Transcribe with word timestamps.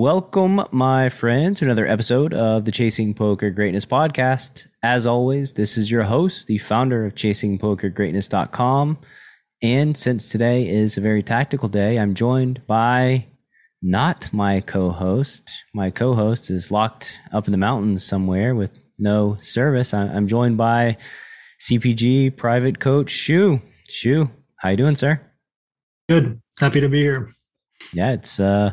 Welcome, 0.00 0.62
my 0.70 1.10
friend, 1.10 1.54
to 1.58 1.66
another 1.66 1.86
episode 1.86 2.32
of 2.32 2.64
the 2.64 2.72
Chasing 2.72 3.12
Poker 3.12 3.50
Greatness 3.50 3.84
podcast. 3.84 4.66
As 4.82 5.06
always, 5.06 5.52
this 5.52 5.76
is 5.76 5.90
your 5.90 6.04
host, 6.04 6.46
the 6.46 6.56
founder 6.56 7.04
of 7.04 7.14
ChasingPokerGreatness.com. 7.16 8.98
And 9.60 9.94
since 9.94 10.30
today 10.30 10.66
is 10.66 10.96
a 10.96 11.02
very 11.02 11.22
tactical 11.22 11.68
day, 11.68 11.98
I'm 11.98 12.14
joined 12.14 12.66
by 12.66 13.26
not 13.82 14.32
my 14.32 14.60
co 14.60 14.88
host. 14.88 15.52
My 15.74 15.90
co 15.90 16.14
host 16.14 16.48
is 16.48 16.70
locked 16.70 17.20
up 17.34 17.46
in 17.46 17.52
the 17.52 17.58
mountains 17.58 18.02
somewhere 18.02 18.54
with 18.54 18.72
no 18.98 19.36
service. 19.40 19.92
I'm 19.92 20.28
joined 20.28 20.56
by 20.56 20.96
CPG 21.60 22.38
private 22.38 22.80
coach 22.80 23.10
Shu. 23.10 23.60
Shu, 23.86 24.30
how 24.56 24.70
you 24.70 24.78
doing, 24.78 24.96
sir? 24.96 25.20
Good. 26.08 26.40
Happy 26.58 26.80
to 26.80 26.88
be 26.88 27.02
here. 27.02 27.28
Yeah, 27.92 28.12
it's 28.12 28.40
uh 28.40 28.72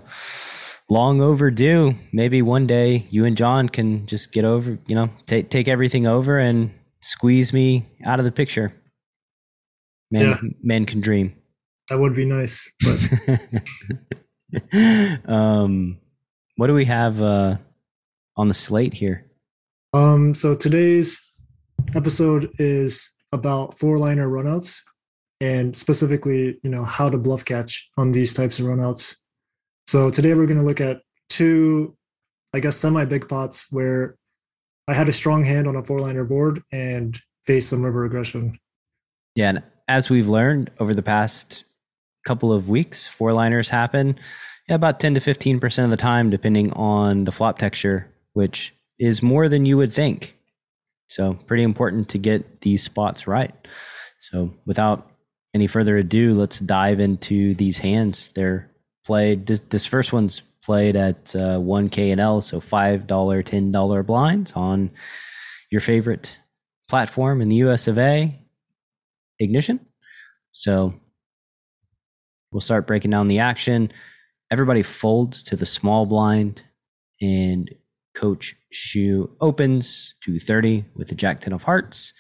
long 0.90 1.22
overdue. 1.22 1.96
Maybe 2.12 2.42
one 2.42 2.68
day 2.68 3.08
you 3.10 3.26
and 3.26 3.38
John 3.38 3.70
can 3.70 4.06
just 4.06 4.32
get 4.32 4.46
over, 4.46 4.78
you 4.88 4.96
know, 4.96 5.10
take 5.26 5.50
take 5.50 5.68
everything 5.68 6.08
over 6.08 6.40
and 6.40 6.72
squeeze 7.02 7.54
me 7.54 7.86
out 8.06 8.20
of 8.20 8.26
the 8.26 8.32
picture. 8.32 8.74
Man, 10.12 10.30
yeah. 10.30 10.38
man 10.64 10.86
can 10.86 11.02
dream. 11.02 11.36
That 11.90 12.00
would 12.00 12.16
be 12.16 12.26
nice. 12.26 12.72
But 12.84 13.00
um, 15.32 15.98
what 16.56 16.68
do 16.68 16.74
we 16.74 16.86
have 16.86 17.22
uh, 17.22 17.58
on 18.36 18.48
the 18.48 18.54
slate 18.54 18.94
here? 18.94 19.26
Um, 19.94 20.34
so 20.34 20.54
today's 20.54 21.20
episode 21.96 22.50
is 22.60 23.10
about 23.32 23.78
four 23.78 23.98
liner 23.98 24.30
runouts 24.30 24.82
and 25.40 25.76
specifically, 25.76 26.58
you 26.64 26.70
know, 26.70 26.84
how 26.84 27.10
to 27.10 27.18
bluff 27.18 27.46
catch 27.46 27.88
on 27.98 28.12
these 28.12 28.34
types 28.34 28.60
of 28.60 28.66
runouts. 28.66 29.16
So 29.88 30.10
today 30.10 30.34
we're 30.34 30.48
going 30.48 30.60
to 30.60 30.66
look 30.66 30.82
at 30.82 31.02
two, 31.30 31.96
I 32.54 32.60
guess, 32.60 32.76
semi 32.76 33.06
big 33.06 33.30
pots 33.30 33.68
where 33.72 34.18
I 34.88 34.94
had 34.94 35.08
a 35.08 35.14
strong 35.14 35.46
hand 35.46 35.68
on 35.68 35.78
a 35.78 35.84
four 35.84 36.00
liner 36.00 36.26
board 36.26 36.62
and 36.72 37.18
faced 37.46 37.70
some 37.70 37.84
river 37.84 38.04
aggression. 38.04 38.60
Yeah. 39.36 39.50
And 39.50 39.64
as 39.88 40.10
we've 40.10 40.28
learned 40.28 40.72
over 40.80 40.94
the 40.94 41.04
past 41.04 41.64
couple 42.26 42.52
of 42.52 42.68
weeks, 42.68 43.08
four 43.08 43.32
liners 43.32 43.70
happen 43.70 44.20
yeah, 44.68 44.76
about 44.76 45.00
10 45.00 45.14
to 45.14 45.20
15% 45.20 45.84
of 45.86 45.92
the 45.92 45.98
time, 45.98 46.30
depending 46.30 46.74
on 46.74 47.24
the 47.24 47.32
flop 47.32 47.58
texture, 47.58 48.12
which 48.34 48.74
is 49.00 49.24
more 49.24 49.48
than 49.48 49.66
you 49.66 49.78
would 49.78 49.94
think. 49.94 50.36
So, 51.08 51.36
pretty 51.48 51.64
important 51.64 52.10
to 52.10 52.18
get 52.18 52.62
these 52.62 52.84
spots 52.84 53.28
right. 53.28 53.56
So, 54.18 54.54
without 54.66 55.10
any 55.54 55.68
further 55.68 55.96
ado, 55.98 56.34
let's 56.34 56.60
dive 56.60 57.00
into 57.00 57.56
these 57.56 57.78
hands. 57.78 58.32
They're 58.32 58.70
played. 59.08 59.46
This 59.48 59.62
this 59.62 59.86
first 59.86 60.14
one's 60.14 60.42
played 60.64 60.98
at 60.98 61.34
uh, 61.34 61.58
1K 61.58 62.12
and 62.12 62.20
L, 62.20 62.42
so 62.42 62.60
five 62.60 63.08
dollar, 63.08 63.42
ten 63.42 63.72
dollar 63.72 64.04
blinds 64.04 64.52
on 64.52 64.92
your 65.72 65.82
favorite 65.82 66.38
platform 66.90 67.42
in 67.42 67.48
the 67.48 67.56
U.S. 67.58 67.88
of 67.88 67.98
A. 67.98 68.38
Ignition. 69.40 69.80
So 70.52 70.94
we'll 72.52 72.62
start 72.62 72.86
breaking 72.86 73.12
down 73.12 73.28
the 73.28 73.40
action. 73.40 73.92
Everybody 74.52 74.84
folds 74.84 75.42
to 75.44 75.56
the 75.56 75.66
small 75.66 76.06
blind, 76.06 76.64
and 77.22 77.74
Coach 78.14 78.56
Shu 78.72 79.30
opens 79.40 80.16
to 80.24 80.38
30 80.38 80.84
with 80.96 81.08
the 81.08 81.16
Jack 81.16 81.40
10 81.40 81.54
of 81.54 81.64
hearts. 81.64 82.14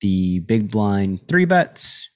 The 0.00 0.40
big 0.40 0.70
blind 0.70 1.28
three 1.28 1.44
bets, 1.44 2.08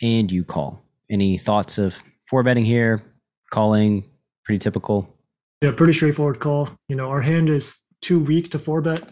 and 0.00 0.30
you 0.30 0.44
call. 0.44 0.84
Any 1.10 1.36
thoughts 1.36 1.78
of 1.78 2.02
four 2.32 2.42
betting 2.42 2.64
here, 2.64 3.02
calling, 3.50 4.02
pretty 4.42 4.58
typical. 4.58 5.06
Yeah, 5.60 5.72
pretty 5.72 5.92
straightforward 5.92 6.40
call. 6.40 6.66
You 6.88 6.96
know, 6.96 7.10
our 7.10 7.20
hand 7.20 7.50
is 7.50 7.76
too 8.00 8.18
weak 8.18 8.50
to 8.52 8.58
four 8.58 8.80
bet, 8.80 9.06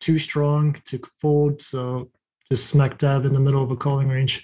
too 0.00 0.16
strong 0.16 0.80
to 0.86 0.98
fold. 1.20 1.60
So 1.60 2.10
just 2.50 2.68
smack 2.68 2.96
dab 2.96 3.26
in 3.26 3.34
the 3.34 3.40
middle 3.40 3.62
of 3.62 3.70
a 3.70 3.76
calling 3.76 4.08
range. 4.08 4.42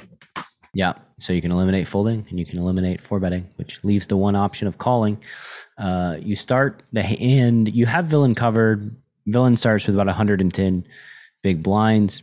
Yeah. 0.74 0.92
So 1.18 1.32
you 1.32 1.40
can 1.40 1.50
eliminate 1.50 1.88
folding 1.88 2.26
and 2.28 2.38
you 2.38 2.44
can 2.44 2.58
eliminate 2.58 3.00
four 3.00 3.18
betting, 3.18 3.48
which 3.56 3.82
leaves 3.82 4.06
the 4.06 4.18
one 4.18 4.36
option 4.36 4.68
of 4.68 4.76
calling. 4.76 5.18
Uh, 5.78 6.18
you 6.20 6.36
start 6.36 6.82
the 6.92 7.02
hand, 7.02 7.74
you 7.74 7.86
have 7.86 8.04
villain 8.08 8.34
covered. 8.34 8.94
Villain 9.26 9.56
starts 9.56 9.86
with 9.86 9.96
about 9.96 10.06
110 10.06 10.86
big 11.42 11.62
blinds. 11.62 12.22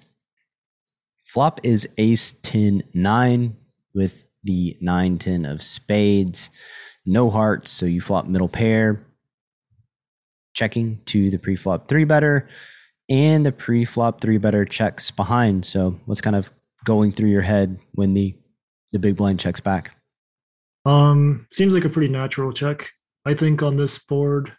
Flop 1.23 1.61
is 1.63 1.89
ace 1.97 2.33
10 2.43 2.83
9 2.93 3.57
with 3.95 4.23
the 4.45 4.78
9 4.79 5.17
10 5.17 5.45
of 5.45 5.61
spades, 5.61 6.50
no 7.06 7.29
hearts, 7.29 7.72
so 7.72 7.85
you 7.85 8.01
flop 8.01 8.25
middle 8.25 8.47
pair, 8.47 9.06
checking 10.53 11.01
to 11.06 11.29
the 11.29 11.38
pre-flop 11.38 11.88
three 11.88 12.06
better, 12.06 12.47
and 13.09 13.45
the 13.45 13.51
pre-flop 13.51 14.22
three 14.22 14.38
better 14.38 14.66
checks 14.66 15.11
behind. 15.11 15.66
So 15.66 16.00
what's 16.05 16.22
kind 16.22 16.35
of 16.35 16.51
going 16.85 17.11
through 17.11 17.29
your 17.29 17.41
head 17.41 17.78
when 17.94 18.13
the 18.13 18.35
the 18.94 19.00
big 19.00 19.17
blind 19.17 19.39
checks 19.39 19.59
back? 19.59 19.97
Um, 20.85 21.47
seems 21.51 21.73
like 21.73 21.84
a 21.84 21.89
pretty 21.89 22.11
natural 22.11 22.53
check. 22.53 22.89
I 23.25 23.34
think 23.34 23.61
on 23.61 23.75
this 23.75 24.00
board, 24.00 24.55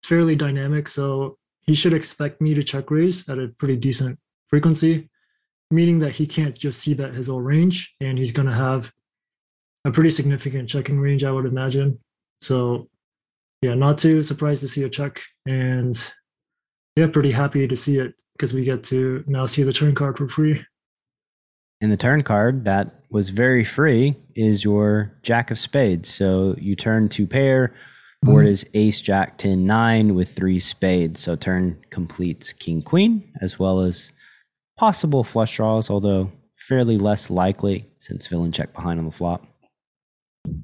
it's 0.00 0.08
fairly 0.08 0.36
dynamic, 0.36 0.88
so 0.88 1.38
he 1.62 1.74
should 1.74 1.94
expect 1.94 2.40
me 2.40 2.52
to 2.54 2.62
check 2.62 2.90
raise 2.90 3.26
at 3.28 3.38
a 3.38 3.48
pretty 3.56 3.76
decent 3.76 4.18
frequency 4.48 5.08
meaning 5.70 5.98
that 5.98 6.14
he 6.14 6.26
can't 6.26 6.56
just 6.56 6.80
c-bet 6.80 7.14
his 7.14 7.28
whole 7.28 7.40
range 7.40 7.94
and 8.00 8.18
he's 8.18 8.32
going 8.32 8.46
to 8.46 8.54
have 8.54 8.92
a 9.86 9.90
pretty 9.92 10.10
significant 10.10 10.68
checking 10.68 10.98
range, 10.98 11.22
I 11.22 11.30
would 11.30 11.46
imagine. 11.46 11.98
So, 12.40 12.88
yeah, 13.62 13.74
not 13.74 13.98
too 13.98 14.22
surprised 14.22 14.60
to 14.62 14.68
see 14.68 14.82
a 14.82 14.90
check 14.90 15.22
and 15.46 15.96
yeah, 16.96 17.06
pretty 17.06 17.30
happy 17.30 17.66
to 17.68 17.76
see 17.76 17.98
it 17.98 18.20
because 18.32 18.52
we 18.52 18.64
get 18.64 18.82
to 18.84 19.22
now 19.26 19.46
see 19.46 19.62
the 19.62 19.72
turn 19.72 19.94
card 19.94 20.18
for 20.18 20.28
free. 20.28 20.64
And 21.80 21.92
the 21.92 21.96
turn 21.96 22.22
card 22.22 22.64
that 22.64 23.02
was 23.10 23.28
very 23.28 23.62
free 23.62 24.16
is 24.34 24.64
your 24.64 25.12
Jack 25.22 25.50
of 25.50 25.58
Spades. 25.58 26.12
So 26.12 26.56
you 26.58 26.74
turn 26.74 27.08
two 27.08 27.26
pair. 27.26 27.74
Board 28.22 28.44
mm-hmm. 28.44 28.52
is 28.52 28.68
Ace, 28.74 29.00
Jack, 29.00 29.38
10, 29.38 29.66
9 29.66 30.14
with 30.14 30.34
three 30.34 30.58
spades. 30.58 31.20
So 31.20 31.36
turn 31.36 31.78
completes 31.90 32.52
King, 32.52 32.82
Queen, 32.82 33.30
as 33.40 33.58
well 33.58 33.80
as 33.80 34.10
possible 34.78 35.22
flush 35.22 35.56
draws, 35.56 35.90
although 35.90 36.32
fairly 36.56 36.96
less 36.96 37.30
likely 37.30 37.86
since 37.98 38.26
villain 38.26 38.52
check 38.52 38.72
behind 38.72 38.98
on 38.98 39.04
the 39.04 39.12
flop. 39.12 39.46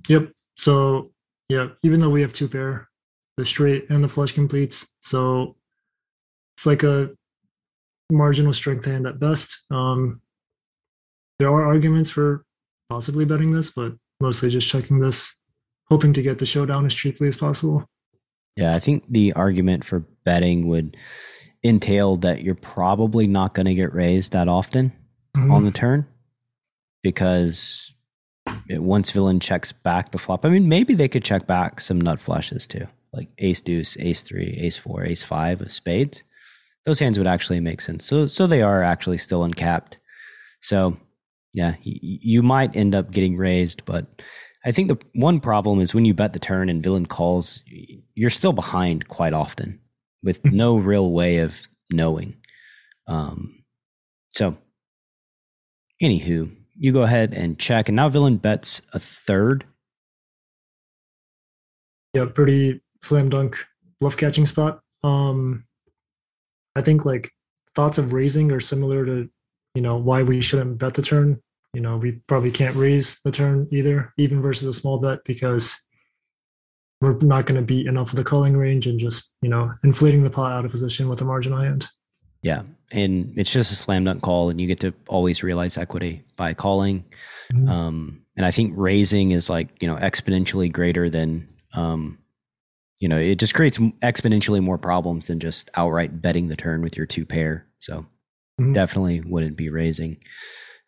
Yep. 0.09 0.33
So 0.57 1.13
yeah, 1.49 1.69
even 1.83 2.01
though 2.01 2.11
we 2.11 2.23
have 2.23 2.33
two 2.33 2.49
pair, 2.49 2.89
the 3.37 3.45
straight 3.45 3.89
and 3.91 4.03
the 4.03 4.09
flush 4.09 4.33
completes. 4.33 4.87
So 5.01 5.57
it's 6.57 6.67
like 6.67 6.83
a 6.83 7.11
marginal 8.11 8.53
strength 8.53 8.85
hand 8.85 9.07
at 9.07 9.19
best. 9.19 9.65
Um, 9.71 10.21
there 11.39 11.49
are 11.49 11.65
arguments 11.65 12.11
for 12.11 12.45
possibly 12.89 13.25
betting 13.25 13.53
this, 13.53 13.71
but 13.71 13.93
mostly 14.21 14.51
just 14.51 14.69
checking 14.69 15.01
this, 15.01 15.35
hoping 15.89 16.13
to 16.13 16.23
get 16.23 16.39
the 16.39 16.47
showdown 16.47 16.87
as 16.87 16.95
cheaply 16.95 17.29
as 17.29 17.37
possible. 17.37 17.85
Yeah, 18.57 18.75
I 18.75 18.79
think 18.79 19.05
the 19.09 19.33
argument 19.33 19.85
for 19.85 20.01
betting 20.25 20.69
would 20.69 20.97
entail 21.65 22.17
that 22.19 22.43
you're 22.43 22.55
probably 22.55 23.27
not 23.27 23.55
going 23.55 23.67
to 23.67 23.75
get 23.75 23.95
raised 23.95 24.33
that 24.33 24.49
often 24.49 24.93
mm-hmm. 25.35 25.51
on 25.51 25.65
the 25.65 25.71
turn 25.71 26.07
because 27.03 27.93
once 28.71 29.11
villain 29.11 29.41
checks 29.41 29.73
back 29.73 30.11
the 30.11 30.19
flop, 30.19 30.45
I 30.45 30.49
mean, 30.49 30.69
maybe 30.69 30.95
they 30.95 31.09
could 31.09 31.25
check 31.25 31.47
back 31.47 31.81
some 31.81 32.01
nut 32.01 32.21
flushes 32.21 32.67
too, 32.67 32.87
like 33.13 33.29
ace 33.39 33.61
deuce, 33.61 33.97
ace 33.99 34.23
three, 34.23 34.59
ace 34.61 34.77
four, 34.77 35.05
ace 35.05 35.23
five 35.23 35.61
of 35.61 35.73
spades. 35.73 36.23
Those 36.85 36.99
hands 36.99 37.19
would 37.19 37.27
actually 37.29 37.61
make 37.61 37.81
sense. 37.81 38.05
So, 38.05 38.27
so 38.27 38.47
they 38.47 38.63
are 38.63 38.83
actually 38.83 39.19
still 39.19 39.45
uncapped. 39.45 40.01
So, 40.63 40.97
yeah, 41.55 41.73
y- 41.85 41.99
you 42.03 42.43
might 42.43 42.75
end 42.77 42.95
up 42.95 43.11
getting 43.13 43.37
raised, 43.37 43.85
but 43.85 44.07
I 44.65 44.73
think 44.73 44.89
the 44.89 44.99
one 45.15 45.41
problem 45.41 45.81
is 45.81 45.95
when 45.95 46.05
you 46.05 46.15
bet 46.15 46.33
the 46.33 46.39
turn 46.39 46.69
and 46.69 46.83
villain 46.83 47.07
calls, 47.07 47.63
you're 48.15 48.31
still 48.31 48.53
behind 48.53 49.09
quite 49.09 49.33
often 49.33 49.79
with 50.23 50.45
no 50.53 50.77
real 50.77 51.13
way 51.13 51.39
of 51.39 51.61
knowing. 51.93 52.37
Um, 53.07 53.63
so, 54.31 54.57
anywho, 56.03 56.51
you 56.83 56.91
go 56.91 57.03
ahead 57.03 57.33
and 57.33 57.61
check, 57.61 57.89
and 57.89 57.95
now 57.95 58.09
villain 58.09 58.39
bets 58.39 58.83
a 58.93 58.99
third 58.99 59.65
Yeah, 62.13 62.27
pretty 62.27 62.81
slam 63.03 63.31
dunk 63.31 63.65
bluff 64.01 64.17
catching 64.17 64.45
spot. 64.45 64.81
Um, 65.05 65.65
I 66.75 66.83
think 66.83 67.05
like 67.05 67.31
thoughts 67.77 67.99
of 67.99 68.13
raising 68.13 68.51
are 68.51 68.61
similar 68.61 69.07
to 69.07 69.31
you 69.77 69.83
know 69.83 69.97
why 69.97 70.25
we 70.25 70.41
shouldn't 70.41 70.79
bet 70.79 70.95
the 70.95 71.03
turn. 71.03 71.41
You 71.73 71.81
know, 71.81 71.97
we 71.97 72.21
probably 72.27 72.51
can't 72.51 72.77
raise 72.77 73.21
the 73.25 73.31
turn 73.31 73.69
either, 73.71 74.13
even 74.19 74.43
versus 74.43 74.67
a 74.67 74.73
small 74.73 74.99
bet 74.99 75.21
because 75.25 75.79
we're 77.01 77.17
not 77.19 77.47
going 77.47 77.59
to 77.61 77.67
beat 77.67 77.87
enough 77.87 78.11
of 78.11 78.17
the 78.17 78.25
calling 78.25 78.57
range 78.57 78.89
and 78.89 78.99
just 78.99 79.35
you 79.41 79.49
know 79.49 79.73
inflating 79.85 80.25
the 80.25 80.31
pot 80.31 80.51
out 80.51 80.65
of 80.65 80.73
position 80.73 81.09
with 81.09 81.21
a 81.21 81.25
marginal 81.25 81.61
hand. 81.61 81.89
Yeah, 82.43 82.63
and 82.91 83.33
it's 83.37 83.53
just 83.53 83.73
a 83.73 83.77
slam 83.77 84.05
dunk 84.05 84.23
call, 84.23 84.51
and 84.51 84.61
you 84.61 84.67
get 84.67 84.81
to 84.81 84.93
always 85.09 85.43
realize 85.43 85.79
equity 85.79 86.25
by 86.37 86.55
calling. 86.55 87.05
Mm-hmm. 87.53 87.69
Um, 87.69 88.23
and 88.37 88.45
I 88.47 88.51
think 88.51 88.75
raising 88.77 89.33
is 89.33 89.49
like 89.49 89.69
you 89.81 89.89
know 89.89 89.97
exponentially 89.97 90.71
greater 90.73 91.09
than 91.09 91.49
um, 91.75 92.19
you 92.99 93.09
know 93.09 93.19
it 93.19 93.39
just 93.39 93.55
creates 93.55 93.79
exponentially 93.79 94.63
more 94.63 94.79
problems 94.79 95.29
than 95.29 95.41
just 95.41 95.71
outright 95.77 96.21
betting 96.21 96.49
the 96.49 96.57
turn 96.57 96.83
with 96.83 96.97
your 96.97 97.07
two 97.07 97.25
pair. 97.25 97.67
So 97.79 98.07
mm-hmm. 98.61 98.73
definitely 98.73 99.21
wouldn't 99.21 99.57
be 99.57 99.71
raising. 99.71 100.19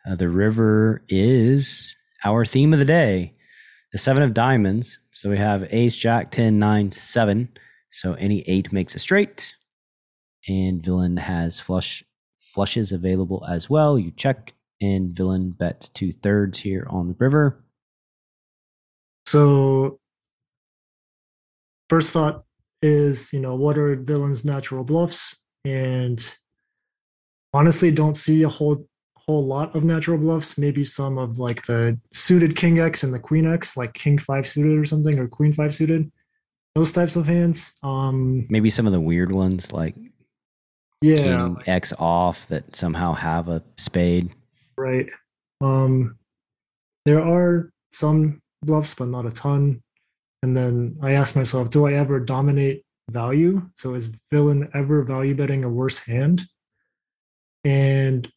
Uh, 0.06 0.16
the 0.16 0.28
river 0.28 1.02
is 1.08 1.94
our 2.24 2.44
theme 2.44 2.72
of 2.72 2.78
the 2.78 2.84
day, 2.84 3.34
the 3.92 3.98
seven 3.98 4.22
of 4.22 4.34
diamonds. 4.34 4.98
So 5.12 5.30
we 5.30 5.38
have 5.38 5.72
ace, 5.72 5.96
jack, 5.96 6.30
10, 6.30 6.58
9, 6.58 6.92
7. 6.92 7.48
So 7.90 8.14
any 8.14 8.42
eight 8.48 8.72
makes 8.72 8.94
a 8.94 8.98
straight. 8.98 9.54
And 10.48 10.84
villain 10.84 11.16
has 11.16 11.58
flush 11.58 12.04
flushes 12.40 12.92
available 12.92 13.44
as 13.48 13.68
well. 13.68 13.98
You 13.98 14.12
check, 14.12 14.52
and 14.80 15.16
villain 15.16 15.50
bets 15.50 15.88
two 15.88 16.12
thirds 16.12 16.58
here 16.58 16.86
on 16.90 17.08
the 17.08 17.16
river. 17.18 17.64
So, 19.26 19.98
first 21.88 22.12
thought 22.12 22.44
is, 22.82 23.32
you 23.32 23.40
know, 23.40 23.54
what 23.54 23.78
are 23.78 23.96
villain's 23.96 24.44
natural 24.44 24.84
bluffs? 24.84 25.36
And 25.64 26.36
honestly, 27.52 27.90
don't 27.90 28.16
see 28.16 28.42
a 28.42 28.48
whole 28.48 28.86
whole 29.16 29.46
lot 29.46 29.74
of 29.74 29.84
natural 29.84 30.18
bluffs. 30.18 30.58
Maybe 30.58 30.84
some 30.84 31.16
of 31.16 31.38
like 31.38 31.64
the 31.64 31.98
suited 32.12 32.56
king 32.56 32.78
X 32.78 33.02
and 33.02 33.12
the 33.12 33.18
queen 33.18 33.46
X, 33.46 33.76
like 33.76 33.94
king 33.94 34.18
five 34.18 34.46
suited 34.46 34.78
or 34.78 34.84
something, 34.84 35.18
or 35.18 35.26
queen 35.26 35.52
five 35.52 35.74
suited. 35.74 36.10
Those 36.74 36.92
types 36.92 37.16
of 37.16 37.26
hands. 37.26 37.72
Um, 37.82 38.46
Maybe 38.50 38.68
some 38.68 38.86
of 38.86 38.92
the 38.92 39.00
weird 39.00 39.32
ones 39.32 39.72
like 39.72 39.94
yeah, 41.04 41.22
king 41.22 41.62
X 41.66 41.92
off 41.98 42.46
that 42.48 42.74
somehow 42.74 43.12
have 43.12 43.48
a 43.48 43.62
spade. 43.76 44.30
Right. 44.78 45.08
Um, 45.60 46.16
there 47.04 47.22
are 47.22 47.70
some 47.92 48.40
bluffs, 48.62 48.94
but 48.94 49.08
not 49.08 49.26
a 49.26 49.30
ton. 49.30 49.82
And 50.42 50.56
then 50.56 50.96
I 51.02 51.12
asked 51.12 51.36
myself, 51.36 51.70
do 51.70 51.86
I 51.86 51.94
ever 51.94 52.20
dominate 52.20 52.82
value? 53.10 53.62
So 53.76 53.94
is 53.94 54.08
villain 54.30 54.68
ever 54.74 55.02
value 55.02 55.34
betting 55.34 55.64
a 55.64 55.68
worse 55.68 55.98
hand? 55.98 56.42
And 57.64 58.28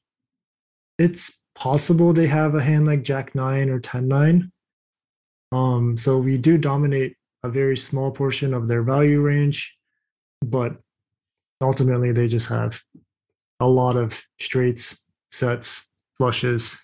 it's 0.97 1.41
possible 1.55 2.13
they 2.13 2.27
have 2.27 2.55
a 2.55 2.61
hand 2.61 2.85
like 2.85 3.03
Jack 3.03 3.35
nine 3.35 3.69
or 3.69 3.79
ten 3.79 4.07
nine. 4.07 4.51
Um, 5.51 5.97
so 5.97 6.17
we 6.17 6.37
do 6.37 6.57
dominate 6.57 7.15
a 7.43 7.49
very 7.49 7.77
small 7.77 8.11
portion 8.11 8.53
of 8.53 8.67
their 8.67 8.83
value 8.83 9.21
range, 9.21 9.75
but 10.41 10.77
ultimately 11.61 12.11
they 12.11 12.27
just 12.27 12.49
have 12.49 12.81
a 13.59 13.67
lot 13.67 13.97
of 13.97 14.21
straights, 14.39 15.03
sets, 15.31 15.89
flushes, 16.17 16.81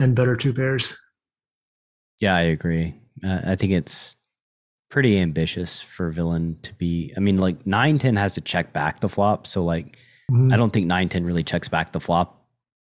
and 0.00 0.14
better 0.14 0.36
two 0.36 0.52
pairs. 0.52 0.96
Yeah, 2.20 2.36
I 2.36 2.42
agree. 2.42 2.94
Uh, 3.24 3.40
I 3.44 3.56
think 3.56 3.72
it's 3.72 4.16
pretty 4.90 5.18
ambitious 5.18 5.80
for 5.80 6.10
villain 6.10 6.58
to 6.62 6.74
be. 6.74 7.12
I 7.16 7.20
mean, 7.20 7.38
like 7.38 7.66
nine 7.66 7.98
ten 7.98 8.16
has 8.16 8.34
to 8.34 8.40
check 8.40 8.72
back 8.72 9.00
the 9.00 9.08
flop, 9.08 9.46
so 9.46 9.64
like 9.64 9.96
mm-hmm. 10.30 10.52
I 10.52 10.56
don't 10.56 10.72
think 10.72 10.86
nine 10.86 11.08
ten 11.08 11.24
really 11.24 11.44
checks 11.44 11.68
back 11.68 11.92
the 11.92 12.00
flop 12.00 12.42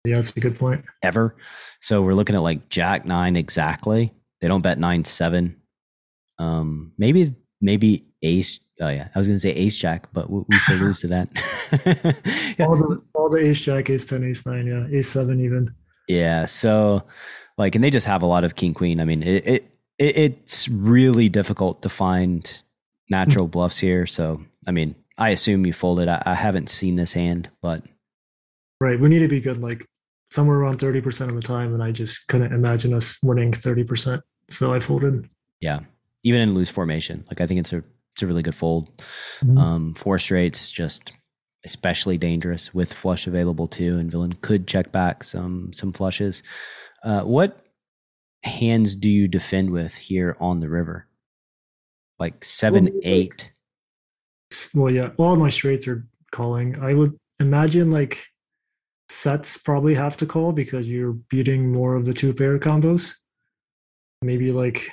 yeah, 0.04 0.14
that's 0.16 0.34
a 0.36 0.40
good 0.40 0.58
point. 0.58 0.84
Ever. 1.02 1.36
So 1.80 2.02
we're 2.02 2.14
looking 2.14 2.34
at 2.34 2.42
like 2.42 2.68
Jack 2.68 3.04
nine 3.04 3.36
exactly. 3.36 4.12
They 4.40 4.48
don't 4.48 4.62
bet 4.62 4.78
nine 4.78 5.04
seven. 5.04 5.56
Um, 6.38 6.92
maybe 6.96 7.34
maybe 7.60 8.06
Ace. 8.22 8.60
Oh 8.80 8.88
yeah, 8.88 9.08
I 9.14 9.18
was 9.18 9.26
gonna 9.26 9.38
say 9.38 9.50
Ace 9.50 9.76
Jack, 9.76 10.08
but 10.12 10.30
we, 10.30 10.44
still 10.58 10.78
lose 10.78 11.00
to 11.00 11.08
that. 11.08 11.28
all 12.60 12.76
the 12.76 13.02
all 13.14 13.28
the 13.28 13.38
Ace 13.38 13.60
Jack, 13.60 13.90
Ace 13.90 14.04
ten, 14.04 14.24
Ace 14.24 14.46
nine, 14.46 14.66
yeah, 14.66 14.86
Ace 14.96 15.08
seven 15.08 15.40
even. 15.40 15.74
Yeah. 16.08 16.46
So 16.46 17.04
like, 17.58 17.74
and 17.74 17.84
they 17.84 17.90
just 17.90 18.06
have 18.06 18.22
a 18.22 18.26
lot 18.26 18.44
of 18.44 18.56
King 18.56 18.74
Queen. 18.74 19.00
I 19.00 19.04
mean, 19.04 19.22
it, 19.22 19.46
it, 19.46 19.64
it 19.98 20.16
it's 20.16 20.68
really 20.68 21.28
difficult 21.28 21.82
to 21.82 21.88
find 21.88 22.60
natural 23.10 23.46
hmm. 23.46 23.50
bluffs 23.50 23.78
here. 23.78 24.06
So 24.06 24.42
I 24.66 24.70
mean, 24.70 24.94
I 25.18 25.30
assume 25.30 25.66
you 25.66 25.72
folded. 25.72 26.08
I, 26.08 26.22
I 26.24 26.34
haven't 26.34 26.70
seen 26.70 26.96
this 26.96 27.12
hand, 27.12 27.50
but 27.60 27.84
right, 28.80 28.98
we 28.98 29.08
need 29.08 29.20
to 29.20 29.28
be 29.28 29.40
good 29.40 29.58
like 29.58 29.86
somewhere 30.30 30.58
around 30.58 30.78
30% 30.78 31.22
of 31.22 31.34
the 31.34 31.42
time 31.42 31.74
and 31.74 31.82
i 31.82 31.90
just 31.90 32.26
couldn't 32.28 32.52
imagine 32.52 32.94
us 32.94 33.18
winning 33.22 33.52
30% 33.52 34.20
so 34.48 34.72
i 34.72 34.80
folded 34.80 35.28
yeah 35.60 35.80
even 36.24 36.40
in 36.40 36.54
loose 36.54 36.70
formation 36.70 37.24
like 37.28 37.40
i 37.40 37.46
think 37.46 37.60
it's 37.60 37.72
a 37.72 37.82
it's 38.20 38.22
a 38.22 38.26
really 38.26 38.42
good 38.42 38.54
fold. 38.54 38.90
Mm-hmm. 39.40 39.56
um 39.56 39.94
four 39.94 40.18
straights 40.18 40.70
just 40.70 41.12
especially 41.64 42.18
dangerous 42.18 42.74
with 42.74 42.92
flush 42.92 43.26
available 43.26 43.66
too 43.66 43.98
and 43.98 44.10
villain 44.10 44.34
could 44.42 44.66
check 44.66 44.92
back 44.92 45.24
some 45.24 45.72
some 45.72 45.92
flushes. 45.92 46.42
Uh 47.02 47.22
what 47.22 47.64
hands 48.44 48.94
do 48.94 49.10
you 49.10 49.26
defend 49.26 49.70
with 49.70 49.94
here 49.96 50.36
on 50.38 50.60
the 50.60 50.68
river? 50.68 51.06
Like 52.18 52.44
seven 52.44 52.84
well, 52.84 53.00
eight? 53.04 53.52
Well 54.74 54.92
yeah 54.92 55.10
all 55.16 55.36
my 55.36 55.48
straights 55.48 55.88
are 55.88 56.06
calling. 56.30 56.78
I 56.78 56.92
would 56.92 57.16
imagine 57.38 57.90
like 57.90 58.26
sets 59.08 59.56
probably 59.56 59.94
have 59.94 60.16
to 60.18 60.26
call 60.26 60.52
because 60.52 60.86
you're 60.88 61.14
beating 61.30 61.72
more 61.72 61.96
of 61.96 62.04
the 62.04 62.12
two 62.12 62.34
pair 62.34 62.58
combos. 62.58 63.14
Maybe 64.20 64.52
like 64.52 64.90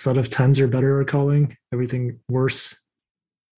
set 0.00 0.16
of 0.16 0.30
tens 0.30 0.58
are 0.58 0.66
better 0.66 1.00
at 1.00 1.08
calling, 1.08 1.56
everything 1.72 2.18
worse. 2.28 2.74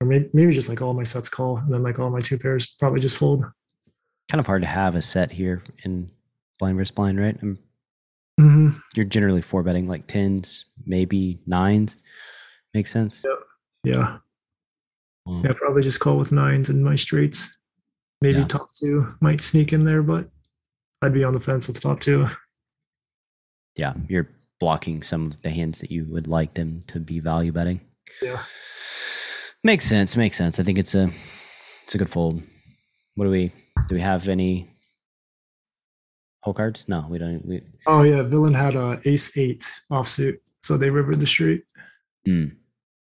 Or 0.00 0.06
maybe, 0.06 0.28
maybe 0.32 0.52
just 0.52 0.68
like 0.68 0.82
all 0.82 0.94
my 0.94 1.04
sets 1.04 1.28
call 1.28 1.58
and 1.58 1.72
then 1.72 1.82
like 1.82 1.98
all 2.00 2.10
my 2.10 2.20
two 2.20 2.36
pairs 2.36 2.66
probably 2.78 3.00
just 3.00 3.16
fold. 3.16 3.44
Kind 4.28 4.40
of 4.40 4.46
hard 4.46 4.62
to 4.62 4.68
have 4.68 4.96
a 4.96 5.02
set 5.02 5.30
here 5.30 5.62
in 5.84 6.10
blind 6.58 6.76
versus 6.76 6.90
blind, 6.90 7.20
right? 7.20 7.38
Mm-hmm. 7.40 8.70
You're 8.96 9.04
generally 9.04 9.42
four 9.42 9.62
betting 9.62 9.86
like 9.86 10.08
tens, 10.08 10.66
maybe 10.84 11.38
nines. 11.46 11.96
Makes 12.74 12.90
sense. 12.90 13.22
Yeah. 13.24 13.92
Yeah. 13.92 14.18
Mm. 15.28 15.44
Yeah, 15.44 15.52
probably 15.54 15.82
just 15.82 16.00
call 16.00 16.16
with 16.16 16.32
nines 16.32 16.68
and 16.68 16.84
my 16.84 16.96
straights. 16.96 17.56
Maybe 18.20 18.40
yeah. 18.40 18.46
top 18.46 18.72
two 18.72 19.08
might 19.20 19.40
sneak 19.40 19.72
in 19.72 19.84
there, 19.84 20.02
but 20.02 20.28
I'd 21.02 21.14
be 21.14 21.22
on 21.22 21.32
the 21.32 21.40
fence 21.40 21.68
with 21.68 21.80
top 21.80 22.00
two. 22.00 22.26
Yeah, 23.76 23.94
you're 24.08 24.28
blocking 24.62 25.02
some 25.02 25.32
of 25.32 25.42
the 25.42 25.50
hands 25.50 25.80
that 25.80 25.90
you 25.90 26.04
would 26.04 26.28
like 26.28 26.54
them 26.54 26.84
to 26.86 27.00
be 27.00 27.18
value 27.18 27.50
betting. 27.50 27.80
Yeah. 28.22 28.40
Makes 29.64 29.86
sense. 29.86 30.16
Makes 30.16 30.36
sense. 30.38 30.60
I 30.60 30.62
think 30.62 30.78
it's 30.78 30.94
a 30.94 31.10
it's 31.82 31.96
a 31.96 31.98
good 31.98 32.08
fold. 32.08 32.40
What 33.16 33.24
do 33.24 33.30
we 33.32 33.50
do? 33.88 33.96
We 33.96 34.00
have 34.00 34.28
any 34.28 34.70
hole 36.42 36.54
cards? 36.54 36.84
No, 36.86 37.04
we 37.10 37.18
don't. 37.18 37.44
We... 37.44 37.62
Oh 37.88 38.04
yeah, 38.04 38.22
villain 38.22 38.54
had 38.54 38.76
a 38.76 39.00
ace 39.04 39.36
eight 39.36 39.68
offsuit, 39.90 40.38
so 40.62 40.76
they 40.76 40.90
rivered 40.90 41.18
the 41.18 41.26
street. 41.26 41.64
Mm 42.28 42.52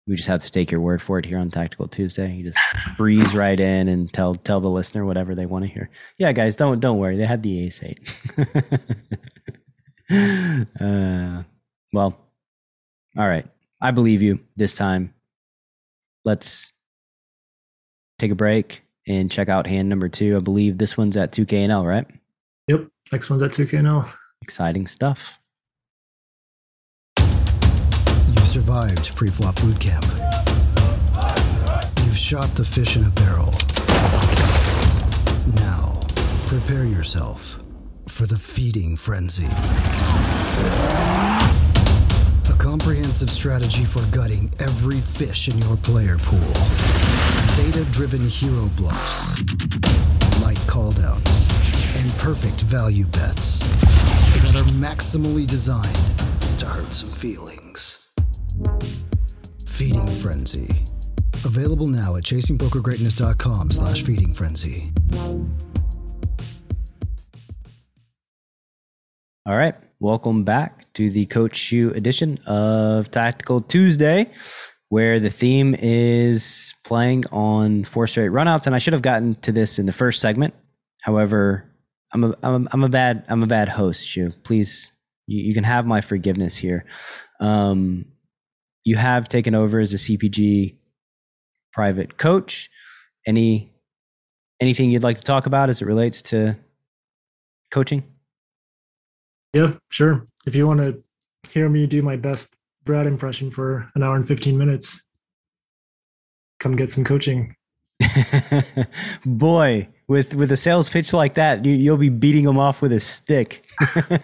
we 0.08 0.16
just 0.16 0.28
have 0.28 0.40
to 0.40 0.50
take 0.50 0.70
your 0.70 0.80
word 0.80 1.02
for 1.02 1.18
it 1.18 1.26
here 1.26 1.38
on 1.38 1.50
Tactical 1.50 1.86
Tuesday. 1.86 2.32
You 2.32 2.50
just 2.50 2.58
breeze 2.96 3.34
right 3.34 3.60
in 3.60 3.88
and 3.88 4.10
tell 4.12 4.34
tell 4.34 4.60
the 4.60 4.70
listener 4.70 5.04
whatever 5.04 5.34
they 5.34 5.44
want 5.44 5.66
to 5.66 5.70
hear. 5.70 5.90
Yeah, 6.16 6.32
guys, 6.32 6.56
don't 6.56 6.80
don't 6.80 6.96
worry. 6.96 7.18
They 7.18 7.26
had 7.26 7.42
the 7.42 7.66
ace 7.66 7.82
eight. 7.82 8.20
uh, 10.80 11.42
well, 11.92 12.18
all 13.16 13.28
right. 13.28 13.46
I 13.80 13.90
believe 13.90 14.22
you 14.22 14.40
this 14.56 14.74
time. 14.74 15.14
Let's 16.24 16.72
take 18.18 18.30
a 18.30 18.34
break 18.34 18.82
and 19.06 19.30
check 19.30 19.48
out 19.48 19.66
hand 19.66 19.88
number 19.88 20.08
two. 20.08 20.36
I 20.36 20.40
believe 20.40 20.78
this 20.78 20.96
one's 20.96 21.16
at 21.16 21.32
2K 21.32 21.62
and 21.62 21.72
L, 21.72 21.86
right? 21.86 22.06
Yep. 22.66 22.88
Next 23.12 23.30
one's 23.30 23.42
at 23.42 23.52
2K 23.52 23.78
and 23.78 23.88
L. 23.88 24.10
Exciting 24.42 24.86
stuff 24.86 25.38
You've 27.18 28.46
survived 28.46 29.14
pre-flop 29.16 29.60
boot 29.60 29.78
camp. 29.80 30.04
You've 32.04 32.16
shot 32.16 32.50
the 32.52 32.64
fish 32.64 32.96
in 32.96 33.04
a 33.04 33.10
barrel. 33.10 33.52
Now, 35.56 36.00
prepare 36.46 36.84
yourself 36.84 37.62
for 38.06 38.26
the 38.26 38.38
feeding 38.38 38.96
frenzy. 38.96 39.48
A 42.48 42.56
comprehensive 42.58 43.30
strategy 43.30 43.84
for 43.84 44.02
gutting 44.10 44.52
every 44.58 45.00
fish 45.00 45.48
in 45.48 45.58
your 45.58 45.76
player 45.78 46.18
pool. 46.18 46.52
Data-driven 47.56 48.20
hero 48.20 48.70
bluffs, 48.76 49.40
light 50.40 50.58
calldowns, 50.66 51.44
and 51.96 52.10
perfect 52.18 52.60
value 52.60 53.06
bets 53.06 53.58
that 53.58 54.54
are 54.56 54.70
maximally 54.72 55.46
designed 55.46 55.96
to 56.58 56.66
hurt 56.66 56.92
some 56.94 57.08
feelings. 57.08 58.10
Feeding 59.66 60.10
Frenzy. 60.12 60.84
Available 61.44 61.86
now 61.86 62.16
at 62.16 62.24
chasingpokergreatness.com 62.24 63.70
slash 63.70 64.02
feeding 64.02 64.32
frenzy. 64.32 64.92
All 69.46 69.56
right. 69.56 69.74
Welcome 70.00 70.44
back 70.44 70.92
to 70.92 71.10
the 71.10 71.26
Coach 71.26 71.56
Shu 71.56 71.90
edition 71.90 72.38
of 72.46 73.10
Tactical 73.10 73.60
Tuesday, 73.60 74.30
where 74.90 75.18
the 75.18 75.28
theme 75.28 75.74
is 75.76 76.72
playing 76.84 77.24
on 77.32 77.82
four 77.82 78.06
straight 78.06 78.30
runouts. 78.30 78.66
And 78.66 78.76
I 78.76 78.78
should 78.78 78.92
have 78.92 79.02
gotten 79.02 79.34
to 79.36 79.50
this 79.50 79.80
in 79.80 79.86
the 79.86 79.92
first 79.92 80.20
segment. 80.20 80.54
However, 81.02 81.68
I'm 82.14 82.22
a, 82.22 82.34
I'm 82.44 82.66
a, 82.66 82.68
I'm 82.70 82.84
a 82.84 82.88
bad 82.88 83.24
I'm 83.26 83.42
a 83.42 83.48
bad 83.48 83.68
host, 83.68 84.06
Shu. 84.06 84.30
Please, 84.44 84.92
you, 85.26 85.42
you 85.48 85.52
can 85.52 85.64
have 85.64 85.84
my 85.84 86.00
forgiveness 86.00 86.56
here. 86.56 86.86
Um, 87.40 88.04
you 88.84 88.94
have 88.94 89.28
taken 89.28 89.56
over 89.56 89.80
as 89.80 89.92
a 89.94 89.96
CPG 89.96 90.76
private 91.72 92.16
coach. 92.16 92.70
Any 93.26 93.72
anything 94.60 94.92
you'd 94.92 95.02
like 95.02 95.16
to 95.16 95.24
talk 95.24 95.46
about 95.46 95.70
as 95.70 95.82
it 95.82 95.86
relates 95.86 96.22
to 96.22 96.56
coaching? 97.72 98.04
Yeah, 99.58 99.72
sure. 99.88 100.24
If 100.46 100.54
you 100.54 100.68
want 100.68 100.78
to 100.78 101.02
hear 101.50 101.68
me 101.68 101.84
do 101.88 102.00
my 102.00 102.14
best 102.14 102.54
Brad 102.84 103.06
impression 103.06 103.50
for 103.50 103.90
an 103.96 104.04
hour 104.04 104.14
and 104.14 104.26
15 104.26 104.56
minutes, 104.56 105.02
come 106.60 106.76
get 106.76 106.92
some 106.92 107.02
coaching. 107.02 107.56
Boy, 109.26 109.88
with 110.06 110.36
with 110.36 110.52
a 110.52 110.56
sales 110.56 110.88
pitch 110.88 111.12
like 111.12 111.34
that, 111.34 111.64
you, 111.64 111.90
will 111.90 111.98
be 111.98 112.08
beating 112.08 112.44
them 112.44 112.56
off 112.56 112.80
with 112.80 112.92
a 112.92 113.00
stick. 113.00 113.66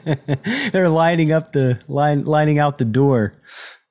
They're 0.72 0.88
lining 0.88 1.32
up 1.32 1.50
the 1.50 1.80
line, 1.88 2.24
lining 2.24 2.60
out 2.60 2.78
the 2.78 2.84
door. 2.84 3.42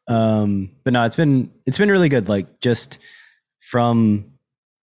Um, 0.07 0.71
but 0.85 0.93
no, 0.93 1.01
it's 1.01 1.17
been 1.17 1.51
it's 1.65 1.77
been 1.77 1.91
really 1.91 2.07
good. 2.07 2.29
Like 2.29 2.61
just 2.61 2.99
from 3.59 4.31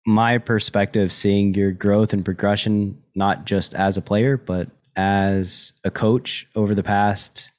my 0.07 0.37
perspective, 0.37 1.11
seeing 1.11 1.55
your 1.55 1.73
growth 1.73 2.13
and 2.13 2.23
progression, 2.23 3.03
not 3.15 3.47
just 3.47 3.73
as 3.73 3.97
a 3.97 4.03
player, 4.03 4.37
but 4.37 4.69
as 4.97 5.73
a 5.85 5.91
coach 5.91 6.47
over 6.55 6.75
the 6.75 6.83
past 6.83 7.51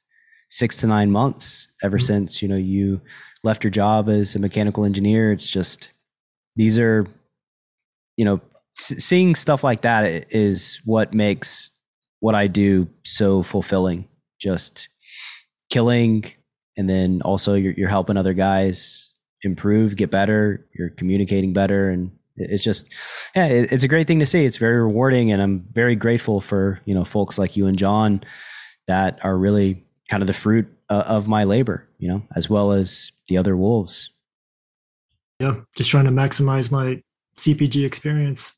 six 0.50 0.76
to 0.78 0.86
nine 0.86 1.10
months. 1.10 1.68
Ever 1.82 1.98
mm-hmm. 1.98 2.04
since 2.04 2.42
you 2.42 2.48
know 2.48 2.56
you 2.56 3.00
left 3.44 3.64
your 3.64 3.70
job 3.70 4.08
as 4.08 4.34
a 4.34 4.38
mechanical 4.38 4.84
engineer, 4.84 5.32
it's 5.32 5.48
just 5.48 5.92
these 6.56 6.78
are 6.78 7.06
you 8.16 8.24
know 8.24 8.40
seeing 8.74 9.34
stuff 9.34 9.64
like 9.64 9.82
that 9.82 10.26
is 10.30 10.80
what 10.84 11.12
makes 11.12 11.70
what 12.20 12.34
I 12.34 12.46
do 12.46 12.88
so 13.04 13.42
fulfilling. 13.42 14.08
Just 14.40 14.88
killing, 15.70 16.24
and 16.76 16.88
then 16.88 17.22
also 17.22 17.54
you're, 17.54 17.72
you're 17.72 17.88
helping 17.88 18.16
other 18.16 18.32
guys 18.32 19.10
improve, 19.42 19.96
get 19.96 20.10
better. 20.10 20.66
You're 20.76 20.90
communicating 20.90 21.52
better, 21.52 21.90
and 21.90 22.12
it's 22.36 22.64
just 22.64 22.92
yeah, 23.34 23.46
it, 23.46 23.72
it's 23.72 23.84
a 23.84 23.88
great 23.88 24.06
thing 24.06 24.18
to 24.20 24.26
see. 24.26 24.44
It's 24.44 24.56
very 24.56 24.80
rewarding, 24.80 25.32
and 25.32 25.42
I'm 25.42 25.66
very 25.72 25.96
grateful 25.96 26.40
for 26.40 26.80
you 26.84 26.94
know 26.94 27.04
folks 27.04 27.38
like 27.38 27.56
you 27.56 27.66
and 27.66 27.78
John 27.78 28.22
that 28.86 29.18
are 29.22 29.36
really 29.36 29.84
kind 30.08 30.22
of 30.22 30.26
the 30.26 30.32
fruit 30.32 30.66
of 30.88 31.28
my 31.28 31.44
labor, 31.44 31.88
you 31.98 32.08
know, 32.08 32.22
as 32.36 32.50
well 32.50 32.72
as 32.72 33.12
the 33.28 33.38
other 33.38 33.56
wolves. 33.56 34.10
Yeah, 35.40 35.56
just 35.76 35.90
trying 35.90 36.04
to 36.04 36.10
maximize 36.10 36.70
my 36.70 37.02
CPG 37.36 37.84
experience. 37.84 38.52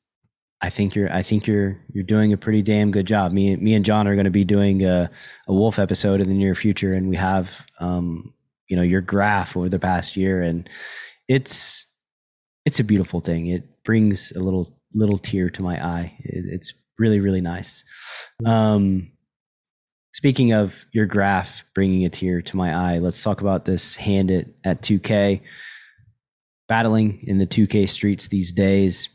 I 0.61 0.71
think 0.71 0.95
you're 0.95 1.13
I 1.13 1.23
think 1.23 1.47
you're 1.47 1.79
you're 1.93 2.05
doing 2.05 2.33
a 2.33 2.37
pretty 2.37 2.63
damn 2.63 2.91
good 2.91 3.07
job. 3.07 3.33
Me 3.33 3.57
me 3.57 3.75
and 3.75 3.85
John 3.85 4.09
are 4.09 4.15
going 4.15 4.25
to 4.25 4.31
be 4.31 4.45
doing 4.45 4.85
a, 4.85 5.11
a 5.47 5.53
wolf 5.53 5.79
episode 5.79 6.21
in 6.21 6.29
the 6.29 6.35
near 6.35 6.55
future, 6.55 6.95
and 6.95 7.09
we 7.09 7.17
have 7.17 7.67
um, 7.81 8.33
you 8.69 8.77
know 8.77 8.83
your 8.83 9.01
graph 9.01 9.57
over 9.57 9.69
the 9.69 9.79
past 9.79 10.17
year, 10.17 10.43
and 10.43 10.69
it's 11.29 11.87
it's 12.65 12.81
a 12.81 12.85
beautiful 12.85 13.21
thing. 13.21 13.49
It 13.49 13.83
brings 13.85 14.33
a 14.33 14.41
little 14.41 14.77
little 14.93 15.19
tear 15.19 15.51
to 15.51 15.63
my 15.63 15.85
eye. 15.85 16.17
It, 16.21 16.45
it's 16.49 16.75
really 16.99 17.21
really 17.21 17.41
nice. 17.41 17.85
Um, 18.45 19.13
speaking 20.13 20.53
of 20.53 20.87
your 20.93 21.07
graph 21.07 21.65
bringing 21.75 22.05
a 22.05 22.11
tear 22.11 22.43
to 22.43 22.57
my 22.57 22.95
eye, 22.95 22.99
let's 22.99 23.23
talk 23.23 23.41
about 23.41 23.65
this 23.65 23.97
hand 23.97 24.31
at 24.31 24.47
at 24.65 24.83
2K 24.83 25.41
battling 26.67 27.23
in 27.27 27.39
the 27.39 27.47
2K 27.47 27.89
streets 27.89 28.29
these 28.29 28.51
days 28.53 29.11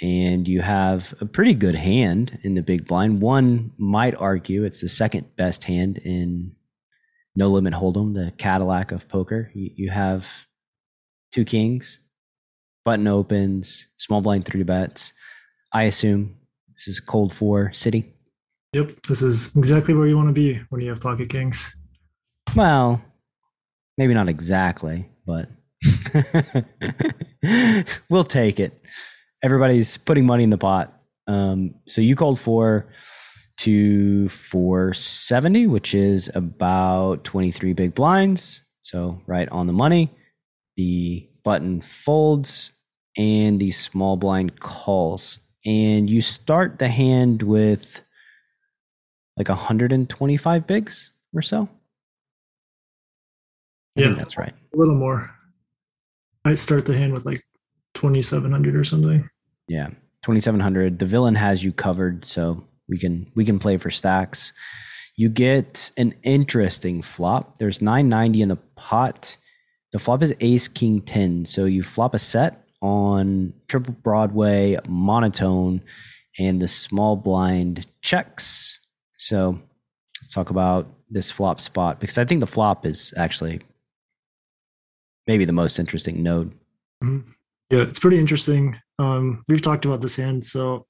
and 0.00 0.48
you 0.48 0.60
have 0.60 1.14
a 1.20 1.26
pretty 1.26 1.54
good 1.54 1.74
hand 1.74 2.38
in 2.42 2.54
the 2.54 2.62
big 2.62 2.86
blind. 2.86 3.20
One 3.20 3.72
might 3.78 4.14
argue 4.16 4.64
it's 4.64 4.80
the 4.80 4.88
second 4.88 5.36
best 5.36 5.64
hand 5.64 5.98
in 5.98 6.52
No 7.36 7.48
Limit 7.48 7.74
Hold'em, 7.74 8.14
the 8.14 8.32
Cadillac 8.32 8.92
of 8.92 9.08
poker. 9.08 9.50
You, 9.54 9.70
you 9.76 9.90
have 9.90 10.28
two 11.32 11.44
kings, 11.44 12.00
button 12.84 13.06
opens, 13.06 13.86
small 13.96 14.20
blind 14.20 14.44
three 14.44 14.62
bets. 14.62 15.12
I 15.72 15.84
assume 15.84 16.36
this 16.74 16.88
is 16.88 17.00
cold 17.00 17.32
four 17.32 17.72
city. 17.72 18.12
Yep, 18.72 19.06
this 19.08 19.22
is 19.22 19.54
exactly 19.56 19.94
where 19.94 20.06
you 20.06 20.16
want 20.16 20.28
to 20.28 20.32
be 20.32 20.60
when 20.68 20.80
you 20.80 20.90
have 20.90 21.00
pocket 21.00 21.28
kings. 21.28 21.74
Well, 22.56 23.02
maybe 23.96 24.14
not 24.14 24.28
exactly, 24.28 25.08
but 25.26 25.48
we'll 28.10 28.24
take 28.24 28.60
it 28.60 28.80
everybody's 29.44 29.98
putting 29.98 30.24
money 30.24 30.42
in 30.42 30.50
the 30.50 30.58
pot. 30.58 30.98
Um, 31.26 31.74
so 31.86 32.00
you 32.00 32.16
cold 32.16 32.40
four 32.40 32.88
to 33.58 34.28
470, 34.30 35.66
which 35.66 35.94
is 35.94 36.30
about 36.34 37.24
23 37.24 37.74
big 37.74 37.94
blinds. 37.94 38.62
So 38.80 39.20
right 39.26 39.48
on 39.50 39.66
the 39.66 39.72
money. 39.72 40.10
The 40.76 41.28
button 41.44 41.80
folds 41.80 42.72
and 43.16 43.60
the 43.60 43.70
small 43.70 44.16
blind 44.16 44.60
calls. 44.60 45.38
And 45.64 46.10
you 46.10 46.20
start 46.20 46.78
the 46.78 46.88
hand 46.88 47.42
with 47.42 48.04
like 49.36 49.48
125 49.48 50.66
bigs 50.66 51.10
or 51.32 51.42
so. 51.42 51.68
I 53.96 54.02
yeah, 54.02 54.14
that's 54.14 54.36
right. 54.36 54.52
A 54.74 54.76
little 54.76 54.96
more. 54.96 55.30
I 56.44 56.54
start 56.54 56.84
the 56.84 56.96
hand 56.96 57.12
with 57.12 57.24
like 57.24 57.42
2700 57.94 58.76
or 58.76 58.84
something. 58.84 59.28
Yeah, 59.68 59.88
twenty 60.22 60.40
seven 60.40 60.60
hundred. 60.60 60.98
The 60.98 61.06
villain 61.06 61.34
has 61.36 61.64
you 61.64 61.72
covered, 61.72 62.24
so 62.24 62.64
we 62.88 62.98
can 62.98 63.30
we 63.34 63.44
can 63.44 63.58
play 63.58 63.76
for 63.76 63.90
stacks. 63.90 64.52
You 65.16 65.28
get 65.28 65.90
an 65.96 66.14
interesting 66.22 67.02
flop. 67.02 67.58
There's 67.58 67.80
nine 67.80 68.08
ninety 68.08 68.42
in 68.42 68.48
the 68.48 68.56
pot. 68.76 69.36
The 69.94 70.00
flop 70.00 70.24
is 70.24 70.34
Ace 70.40 70.66
King 70.66 71.00
ten, 71.02 71.46
so 71.46 71.66
you 71.66 71.84
flop 71.84 72.14
a 72.14 72.18
set 72.18 72.66
on 72.82 73.54
triple 73.68 73.94
Broadway 74.02 74.76
monotone, 74.88 75.82
and 76.36 76.60
the 76.60 76.66
small 76.66 77.14
blind 77.14 77.86
checks. 78.02 78.80
So 79.18 79.56
let's 80.20 80.34
talk 80.34 80.50
about 80.50 80.88
this 81.08 81.30
flop 81.30 81.60
spot 81.60 82.00
because 82.00 82.18
I 82.18 82.24
think 82.24 82.40
the 82.40 82.46
flop 82.48 82.84
is 82.84 83.14
actually 83.16 83.60
maybe 85.28 85.44
the 85.44 85.52
most 85.52 85.78
interesting 85.78 86.24
node. 86.24 86.50
Mm-hmm. 87.04 87.30
Yeah, 87.70 87.82
it's 87.82 88.00
pretty 88.00 88.18
interesting. 88.18 88.76
Um, 88.98 89.44
we've 89.48 89.62
talked 89.62 89.84
about 89.84 90.00
this 90.00 90.16
hand, 90.16 90.44
so 90.44 90.86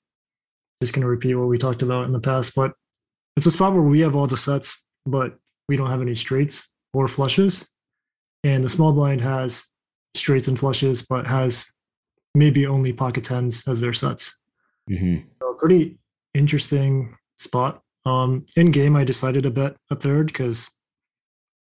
just 0.82 0.94
going 0.94 1.02
to 1.02 1.08
repeat 1.08 1.34
what 1.34 1.48
we 1.48 1.58
talked 1.58 1.82
about 1.82 2.06
in 2.06 2.12
the 2.12 2.20
past. 2.20 2.54
But 2.54 2.72
it's 3.36 3.44
a 3.44 3.50
spot 3.50 3.74
where 3.74 3.82
we 3.82 4.00
have 4.00 4.16
all 4.16 4.26
the 4.26 4.38
sets, 4.38 4.82
but 5.04 5.36
we 5.68 5.76
don't 5.76 5.90
have 5.90 6.00
any 6.00 6.14
straights 6.14 6.72
or 6.94 7.06
flushes. 7.06 7.68
And 8.44 8.62
the 8.62 8.68
small 8.68 8.92
blind 8.92 9.20
has 9.22 9.66
straights 10.14 10.48
and 10.48 10.58
flushes, 10.58 11.02
but 11.02 11.26
has 11.26 11.66
maybe 12.34 12.66
only 12.66 12.92
pocket 12.92 13.24
tens 13.24 13.66
as 13.66 13.80
their 13.80 13.92
sets. 13.92 14.38
Mm-hmm. 14.90 15.28
So 15.40 15.54
pretty 15.54 15.98
interesting 16.34 17.16
spot. 17.36 17.82
Um, 18.06 18.44
in 18.56 18.70
game, 18.70 18.96
I 18.96 19.04
decided 19.04 19.44
to 19.44 19.50
bet 19.50 19.76
a 19.90 19.96
third 19.96 20.26
because 20.26 20.70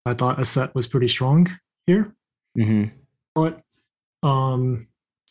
I 0.05 0.13
thought 0.13 0.41
a 0.41 0.45
set 0.45 0.75
was 0.75 0.87
pretty 0.87 1.09
strong 1.09 1.49
here. 1.87 2.15
Mm-hmm. 2.59 2.95
But 3.35 3.63
um, 4.23 4.87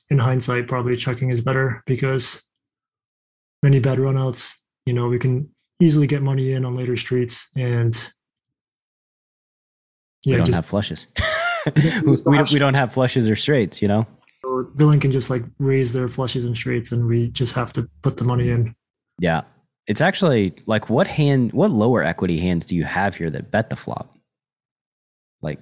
in 0.10 0.17
hindsight, 0.17 0.67
probably 0.67 0.96
checking 0.96 1.29
is 1.29 1.41
better 1.41 1.84
because 1.86 2.41
many 3.62 3.79
bad 3.79 4.00
runouts, 4.00 4.56
you 4.86 4.94
know, 4.94 5.08
we 5.08 5.20
can 5.20 5.50
easily 5.79 6.08
get 6.08 6.24
money 6.24 6.53
in 6.53 6.65
on 6.65 6.74
later 6.74 6.98
streets 6.98 7.50
and 7.56 8.12
yeah, 10.25 10.33
we 10.33 10.38
don't 10.38 10.45
just, 10.45 10.55
have 10.55 10.65
flushes. 10.65 11.07
we, 11.75 12.15
we, 12.25 12.43
we 12.53 12.59
don't 12.59 12.75
have 12.75 12.93
flushes 12.93 13.29
or 13.29 13.36
straights, 13.36 13.81
you 13.81 13.88
know? 13.88 14.05
So 14.43 14.69
villain 14.75 15.00
can 15.00 15.12
just 15.12 15.29
like 15.29 15.43
raise 15.59 15.93
their 15.93 16.07
flushes 16.07 16.43
and 16.43 16.55
straights 16.55 16.91
and 16.91 17.07
we 17.07 17.29
just 17.29 17.55
have 17.55 17.74
to 17.74 17.89
put 18.01 18.17
the 18.17 18.24
money 18.24 18.50
in. 18.50 18.75
Yeah. 19.19 19.41
It's 19.88 20.01
actually 20.01 20.53
like 20.65 20.89
what 20.89 21.07
hand, 21.07 21.53
what 21.53 21.71
lower 21.71 22.03
equity 22.03 22.39
hands 22.39 22.65
do 22.65 22.75
you 22.75 22.83
have 22.83 23.15
here 23.15 23.29
that 23.29 23.51
bet 23.51 23.69
the 23.69 23.75
flop? 23.75 24.13
Like 25.41 25.59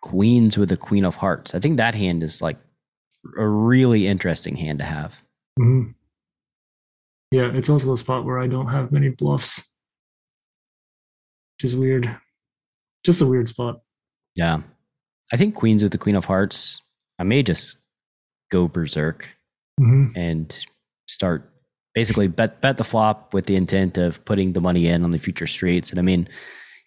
queens 0.00 0.56
with 0.56 0.70
a 0.72 0.76
queen 0.76 1.04
of 1.04 1.16
hearts. 1.16 1.54
I 1.54 1.60
think 1.60 1.76
that 1.78 1.94
hand 1.94 2.22
is 2.22 2.40
like 2.40 2.58
a 3.38 3.46
really 3.46 4.06
interesting 4.06 4.56
hand 4.56 4.78
to 4.78 4.84
have. 4.84 5.22
Mm-hmm. 5.58 5.90
Yeah, 7.32 7.50
it's 7.54 7.70
also 7.70 7.92
a 7.94 7.96
spot 7.96 8.24
where 8.24 8.38
I 8.38 8.46
don't 8.46 8.68
have 8.68 8.92
many 8.92 9.08
bluffs, 9.08 9.70
which 11.56 11.64
is 11.64 11.74
weird. 11.74 12.14
Just 13.04 13.22
a 13.22 13.26
weird 13.26 13.48
spot. 13.48 13.80
Yeah. 14.36 14.60
I 15.32 15.36
think 15.36 15.54
queens 15.54 15.82
with 15.82 15.92
the 15.92 15.98
queen 15.98 16.16
of 16.16 16.24
hearts. 16.24 16.80
I 17.18 17.24
may 17.24 17.42
just 17.42 17.78
go 18.50 18.68
berserk 18.68 19.28
hmm 19.78 20.06
and 20.14 20.66
start 21.06 21.50
basically 21.94 22.28
bet 22.28 22.60
bet 22.60 22.76
the 22.76 22.84
flop 22.84 23.32
with 23.32 23.46
the 23.46 23.56
intent 23.56 23.96
of 23.96 24.22
putting 24.26 24.52
the 24.52 24.60
money 24.60 24.86
in 24.86 25.04
on 25.04 25.10
the 25.10 25.18
future 25.18 25.46
streets. 25.46 25.90
And 25.90 25.98
I 25.98 26.02
mean, 26.02 26.28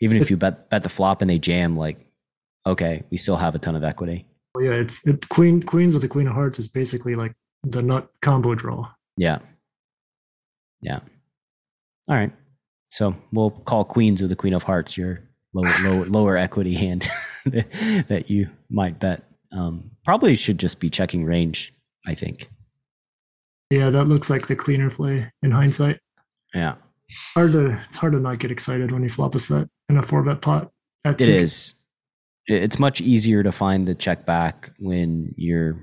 even 0.02 0.18
if 0.18 0.30
you 0.30 0.38
bet 0.38 0.70
bet 0.70 0.84
the 0.84 0.90
flop 0.90 1.22
and 1.22 1.30
they 1.30 1.40
jam, 1.40 1.76
like 1.76 1.98
okay, 2.68 3.04
we 3.10 3.18
still 3.18 3.36
have 3.36 3.56
a 3.56 3.60
ton 3.60 3.76
of 3.76 3.84
equity. 3.84 4.26
Well, 4.54 4.64
yeah, 4.64 4.74
it's 4.74 5.06
it, 5.08 5.28
queen 5.30 5.64
queens 5.64 5.94
with 5.94 6.02
the 6.02 6.08
queen 6.08 6.28
of 6.28 6.34
hearts 6.34 6.60
is 6.60 6.68
basically 6.68 7.16
like 7.16 7.34
the 7.64 7.82
nut 7.82 8.10
combo 8.22 8.56
draw. 8.56 8.90
Yeah. 9.18 9.40
Yeah. 10.82 11.00
All 12.08 12.16
right. 12.16 12.32
So 12.90 13.16
we'll 13.32 13.52
call 13.52 13.84
queens 13.84 14.22
with 14.22 14.30
the 14.30 14.36
queen 14.36 14.54
of 14.54 14.64
hearts 14.64 14.98
your 14.98 15.20
lower 15.56 15.74
lower, 15.84 16.06
lower 16.06 16.38
equity 16.38 16.76
hand 16.76 17.08
that 17.46 18.26
you 18.28 18.50
might 18.70 19.00
bet. 19.00 19.24
Um, 19.52 19.90
probably 20.04 20.36
should 20.36 20.60
just 20.60 20.80
be 20.80 20.90
checking 20.90 21.26
range. 21.26 21.74
I 22.06 22.14
think. 22.14 22.50
Yeah, 23.72 23.90
that 23.90 24.06
looks 24.06 24.30
like 24.30 24.46
the 24.46 24.56
cleaner 24.56 24.92
play 24.92 25.32
in 25.42 25.50
hindsight. 25.50 26.00
Yeah, 26.54 26.76
Hard 27.36 27.52
to 27.52 27.80
it's 27.86 27.98
hard 27.98 28.14
to 28.14 28.20
not 28.20 28.40
get 28.40 28.52
excited 28.52 28.92
when 28.92 29.04
you 29.04 29.10
flop 29.10 29.36
a 29.36 29.40
set 29.40 29.68
in 29.90 29.98
a 29.98 30.04
four 30.04 30.24
bet 30.24 30.42
pot. 30.42 30.72
That's 31.04 31.24
it 31.24 31.30
is. 31.30 31.74
It's 32.48 32.80
much 32.80 33.02
easier 33.02 33.44
to 33.44 33.52
find 33.52 33.88
the 33.88 33.96
check 33.96 34.26
back 34.26 34.72
when 34.80 35.34
you're 35.38 35.80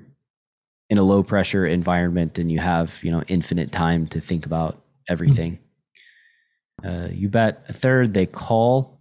in 0.91 0.99
a 0.99 1.03
low 1.03 1.23
pressure 1.23 1.67
environment 1.67 2.39
and 2.39 2.51
you 2.51 2.59
have 2.59 2.99
you 3.03 3.11
know 3.11 3.23
infinite 3.29 3.71
time 3.71 4.07
to 4.09 4.21
think 4.21 4.47
about 4.47 4.83
everything. 5.09 5.59
Uh, 6.85 7.09
you 7.13 7.29
bet 7.29 7.65
a 7.69 7.73
third. 7.73 8.15
They 8.15 8.27
call. 8.27 8.99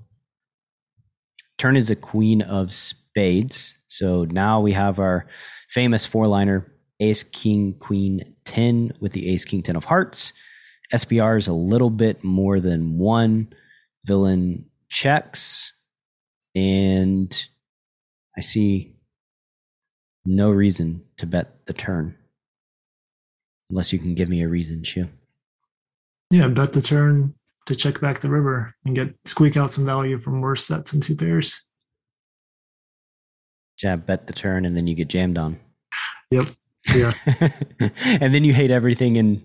Turn 1.62 1.78
is 1.78 1.92
a 1.92 1.96
queen 1.96 2.42
of 2.42 2.72
spades. 2.72 3.78
So 3.88 4.26
now 4.26 4.60
we 4.60 4.72
have 4.72 4.98
our 4.98 5.28
famous 5.70 6.08
four 6.08 6.26
liner 6.26 6.74
ace, 7.00 7.22
king, 7.22 7.76
queen, 7.78 8.34
10 8.46 8.94
with 9.00 9.12
the 9.12 9.32
ace, 9.32 9.46
king, 9.46 9.62
10 9.62 9.76
of 9.76 9.86
hearts. 9.86 10.34
SPR 10.92 11.38
is 11.38 11.46
a 11.46 11.54
little 11.54 11.92
bit 11.92 12.24
more 12.24 12.60
than 12.60 12.98
one. 12.98 13.54
Villain 14.06 14.66
checks. 14.90 15.72
And 16.56 17.32
I 18.36 18.42
see 18.42 18.96
no 20.26 20.50
reason 20.50 21.04
to 21.18 21.28
bet 21.28 21.68
the 21.68 21.74
turn. 21.74 22.16
Unless 23.70 23.94
you 23.94 24.00
can 24.00 24.16
give 24.16 24.30
me 24.30 24.42
a 24.42 24.48
reason, 24.48 24.84
Shu. 24.84 25.10
Yeah, 26.32 26.48
bet 26.48 26.74
the 26.74 26.82
turn 26.82 27.36
to 27.72 27.76
check 27.76 28.02
back 28.02 28.20
the 28.20 28.30
river 28.30 28.74
and 28.86 28.96
get 28.96 29.14
squeak 29.26 29.58
out 29.58 29.72
some 29.72 29.86
value 29.86 30.20
from 30.20 30.42
worse 30.42 30.66
sets 30.66 30.94
and 30.94 31.02
two 31.02 31.16
pairs. 31.16 31.62
Jab, 33.78 34.06
bet 34.06 34.28
the 34.28 34.34
turn, 34.34 34.66
and 34.66 34.76
then 34.76 34.88
you 34.88 34.96
get 34.96 35.08
jammed 35.08 35.38
on. 35.38 35.60
Yep. 36.30 36.46
Yeah. 36.94 37.14
and 38.06 38.34
then 38.34 38.44
you 38.44 38.54
hate 38.54 38.72
everything 38.72 39.18
and 39.18 39.42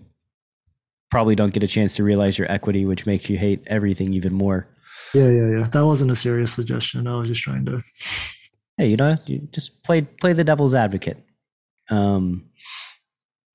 probably 1.09 1.35
don't 1.35 1.53
get 1.53 1.63
a 1.63 1.67
chance 1.67 1.95
to 1.95 2.03
realize 2.03 2.37
your 2.37 2.51
equity, 2.51 2.85
which 2.85 3.05
makes 3.05 3.29
you 3.29 3.37
hate 3.37 3.63
everything 3.67 4.13
even 4.13 4.33
more. 4.33 4.67
Yeah, 5.13 5.29
yeah, 5.29 5.59
yeah. 5.59 5.63
That 5.71 5.85
wasn't 5.85 6.11
a 6.11 6.15
serious 6.15 6.53
suggestion. 6.53 7.07
I 7.07 7.17
was 7.17 7.29
just 7.29 7.41
trying 7.41 7.65
to 7.65 7.81
Hey, 8.77 8.89
you 8.89 8.97
know, 8.97 9.17
you 9.25 9.39
just 9.51 9.83
play 9.83 10.01
play 10.01 10.33
the 10.33 10.43
devil's 10.43 10.75
advocate. 10.75 11.17
Um, 11.89 12.49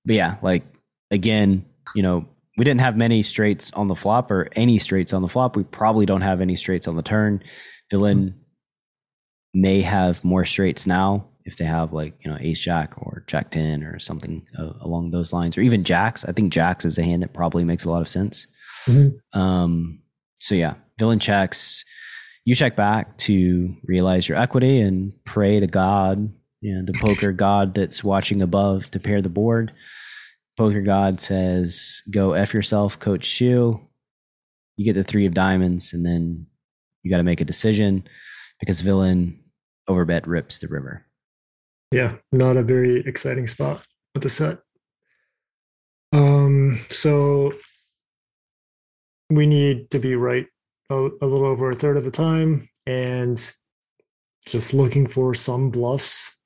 but 0.05 0.17
yeah, 0.17 0.37
like 0.43 0.65
again, 1.13 1.65
you 1.95 2.03
know, 2.03 2.27
we 2.59 2.65
didn't 2.65 2.81
have 2.83 2.97
many 2.97 3.23
straights 3.23 3.73
on 3.73 3.87
the 3.87 3.95
flop 3.95 4.31
or 4.31 4.49
any 4.57 4.79
straights 4.79 5.13
on 5.13 5.23
the 5.23 5.29
flop. 5.29 5.57
We 5.57 5.65
probably 5.65 6.05
don't 6.07 6.21
have 6.21 6.41
any 6.41 6.57
straights 6.57 6.87
on 6.87 6.97
the 6.97 7.03
turn. 7.03 7.43
Villain 7.91 8.35
may 9.55 9.83
have 9.83 10.23
more 10.25 10.45
straights 10.45 10.87
now 10.87 11.27
if 11.45 11.57
they 11.59 11.65
have 11.65 11.93
like 11.93 12.15
you 12.25 12.31
know 12.31 12.39
ace 12.41 12.59
jack 12.59 12.95
or 12.97 13.25
jack 13.27 13.51
10 13.51 13.83
or 13.83 13.99
something 13.99 14.47
uh, 14.59 14.73
along 14.81 15.11
those 15.11 15.33
lines 15.33 15.59
or 15.59 15.61
even 15.61 15.85
jacks 15.85 16.25
i 16.25 16.33
think 16.33 16.53
jacks 16.53 16.85
is 16.85 16.97
a 16.99 17.03
hand 17.03 17.23
that 17.23 17.35
probably 17.35 17.65
makes 17.65 17.85
a 17.85 17.91
lot 17.91 18.01
of 18.01 18.09
sense 18.09 18.47
Mhm. 18.87 19.13
um 19.35 20.01
so 20.41 20.55
yeah 20.55 20.75
villain 20.99 21.19
checks 21.19 21.85
you 22.47 22.55
check 22.55 22.77
back 22.77 23.19
to 23.19 23.75
realize 23.85 24.27
your 24.29 24.39
equity 24.39 24.81
and 24.81 25.13
pray 25.25 25.61
to 25.61 25.67
god 25.67 26.33
you 26.61 26.75
know 26.75 26.85
the 26.85 26.99
poker 26.99 27.33
god 27.47 27.75
that's 27.75 28.03
watching 28.03 28.41
above 28.41 28.91
to 28.93 29.01
pair 29.01 29.21
the 29.21 29.29
board 29.29 29.73
poker 30.57 30.83
god 30.83 31.21
says 31.21 32.03
go 32.11 32.33
f 32.33 32.53
yourself 32.55 32.99
coach 32.99 33.25
Shu. 33.25 33.81
you 34.77 34.85
get 34.85 34.95
the 34.95 35.05
three 35.05 35.27
of 35.27 35.35
diamonds 35.35 35.93
and 35.93 36.05
then 36.05 36.47
you 37.03 37.11
got 37.11 37.17
to 37.19 37.23
make 37.23 37.41
a 37.41 37.45
decision 37.45 38.05
because 38.61 38.81
villain 38.81 39.39
overbet 39.89 40.27
rips 40.27 40.59
the 40.59 40.69
river 40.69 41.05
Yeah, 41.93 42.17
not 42.31 42.57
a 42.57 42.63
very 42.63 43.01
exciting 43.07 43.47
spot 43.47 43.85
with 44.15 44.23
the 44.23 44.29
set. 44.29 44.59
Um, 46.13 46.79
so 46.89 47.53
we 49.31 49.47
need 49.47 49.91
to 49.91 49.99
be 49.99 50.15
right 50.15 50.47
a, 50.91 50.95
a 50.95 51.27
little 51.27 51.47
over 51.47 51.71
a 51.71 51.75
third 51.75 51.97
of 51.97 52.05
the 52.05 52.11
time 52.11 52.69
and 52.87 53.39
just 54.47 54.75
looking 54.75 55.07
for 55.07 55.35
some 55.35 55.71
bluffs. 55.71 56.39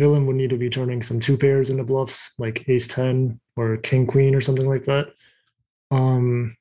Villain 0.00 0.24
would 0.24 0.36
need 0.36 0.48
to 0.48 0.56
be 0.56 0.70
turning 0.70 1.02
some 1.02 1.20
two 1.20 1.36
pairs 1.36 1.68
into 1.68 1.84
bluffs, 1.84 2.32
like 2.38 2.66
ace 2.68 2.88
10 2.88 3.38
or 3.56 3.76
king 3.76 4.06
queen 4.06 4.34
or 4.34 4.40
something 4.40 4.66
like 4.66 4.84
that. 4.84 5.12
Um, 5.90 6.56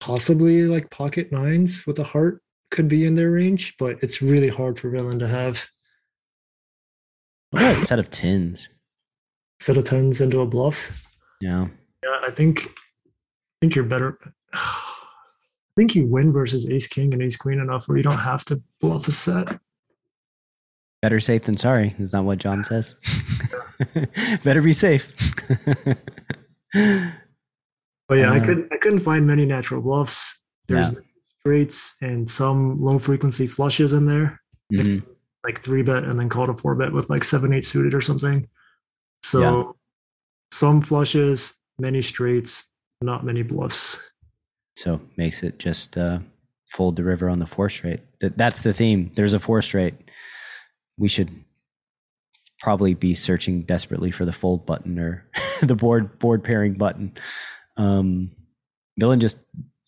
possibly 0.00 0.64
like 0.64 0.90
pocket 0.90 1.32
nines 1.32 1.86
with 1.86 1.98
a 1.98 2.04
heart 2.04 2.42
could 2.70 2.88
be 2.88 3.06
in 3.06 3.14
their 3.14 3.30
range, 3.30 3.74
but 3.78 3.96
it's 4.02 4.20
really 4.20 4.48
hard 4.48 4.78
for 4.78 4.90
villain 4.90 5.18
to 5.18 5.26
have 5.26 5.66
what 7.52 7.76
set 7.76 7.98
of 7.98 8.10
tens 8.10 8.68
set 9.60 9.78
of 9.78 9.84
tens 9.84 10.20
into 10.20 10.40
a 10.40 10.46
bluff. 10.46 11.06
yeah 11.40 11.68
Yeah, 12.02 12.20
I 12.26 12.30
think 12.30 12.66
I 12.66 13.56
think 13.62 13.74
you're 13.74 13.86
better. 13.86 14.18
I 14.52 15.80
think 15.80 15.94
you 15.94 16.06
win 16.06 16.32
versus 16.32 16.68
ace 16.68 16.86
king 16.86 17.14
and 17.14 17.22
ace 17.22 17.36
queen 17.36 17.58
enough 17.58 17.88
where 17.88 17.96
you 17.96 18.02
don't 18.02 18.18
have 18.18 18.44
to 18.46 18.62
bluff 18.80 19.08
a 19.08 19.10
set. 19.10 19.58
Better 21.04 21.20
safe 21.20 21.42
than 21.44 21.54
sorry 21.56 21.94
is 21.98 22.14
not 22.14 22.24
what 22.24 22.38
john 22.38 22.64
says 22.64 22.94
better 24.44 24.62
be 24.62 24.72
safe 24.72 25.04
But 28.08 28.16
yeah, 28.18 28.32
I 28.32 28.38
Uh, 28.38 28.44
couldn't 28.44 28.72
I 28.72 28.76
couldn't 28.78 28.98
find 29.00 29.26
many 29.26 29.46
natural 29.46 29.80
bluffs. 29.80 30.40
There's 30.68 30.88
Yeah. 30.88 30.94
straights 31.40 31.94
and 32.02 32.28
some 32.28 32.76
low 32.78 32.98
frequency 32.98 33.46
flushes 33.46 33.92
in 33.94 34.06
there. 34.06 34.40
Mhm. 34.72 35.02
like 35.44 35.60
three 35.62 35.82
bet 35.82 36.04
and 36.04 36.18
then 36.18 36.28
call 36.30 36.46
to 36.46 36.54
four 36.54 36.74
bet 36.74 36.92
with 36.92 37.08
like 37.10 37.22
seven 37.24 37.52
eight 37.52 37.64
suited 37.66 37.94
or 37.94 38.00
something. 38.00 38.48
So 39.22 39.76
some 40.52 40.80
flushes, 40.80 41.54
many 41.78 42.00
straights, 42.02 42.70
not 43.02 43.24
many 43.24 43.42
bluffs. 43.42 44.00
so 44.76 45.00
makes 45.16 45.42
it 45.42 45.58
just 45.58 45.96
uh 45.98 46.18
fold 46.66 46.96
the 46.96 47.04
river 47.04 47.28
on 47.30 47.38
the 47.38 47.46
four 47.46 47.68
straight 47.70 48.00
that, 48.20 48.36
that's 48.36 48.62
the 48.62 48.72
theme 48.72 49.10
there's 49.16 49.32
a 49.34 49.38
four 49.38 49.62
straight 49.62 49.94
we 50.98 51.08
should 51.08 51.30
probably 52.60 52.94
be 52.94 53.14
searching 53.14 53.62
desperately 53.62 54.10
for 54.10 54.24
the 54.24 54.32
fold 54.32 54.64
button 54.64 54.98
or 54.98 55.24
the 55.62 55.74
board 55.74 56.18
board 56.18 56.42
pairing 56.44 56.74
button. 56.74 57.12
Um 57.76 58.30
villain 58.98 59.20
just 59.20 59.38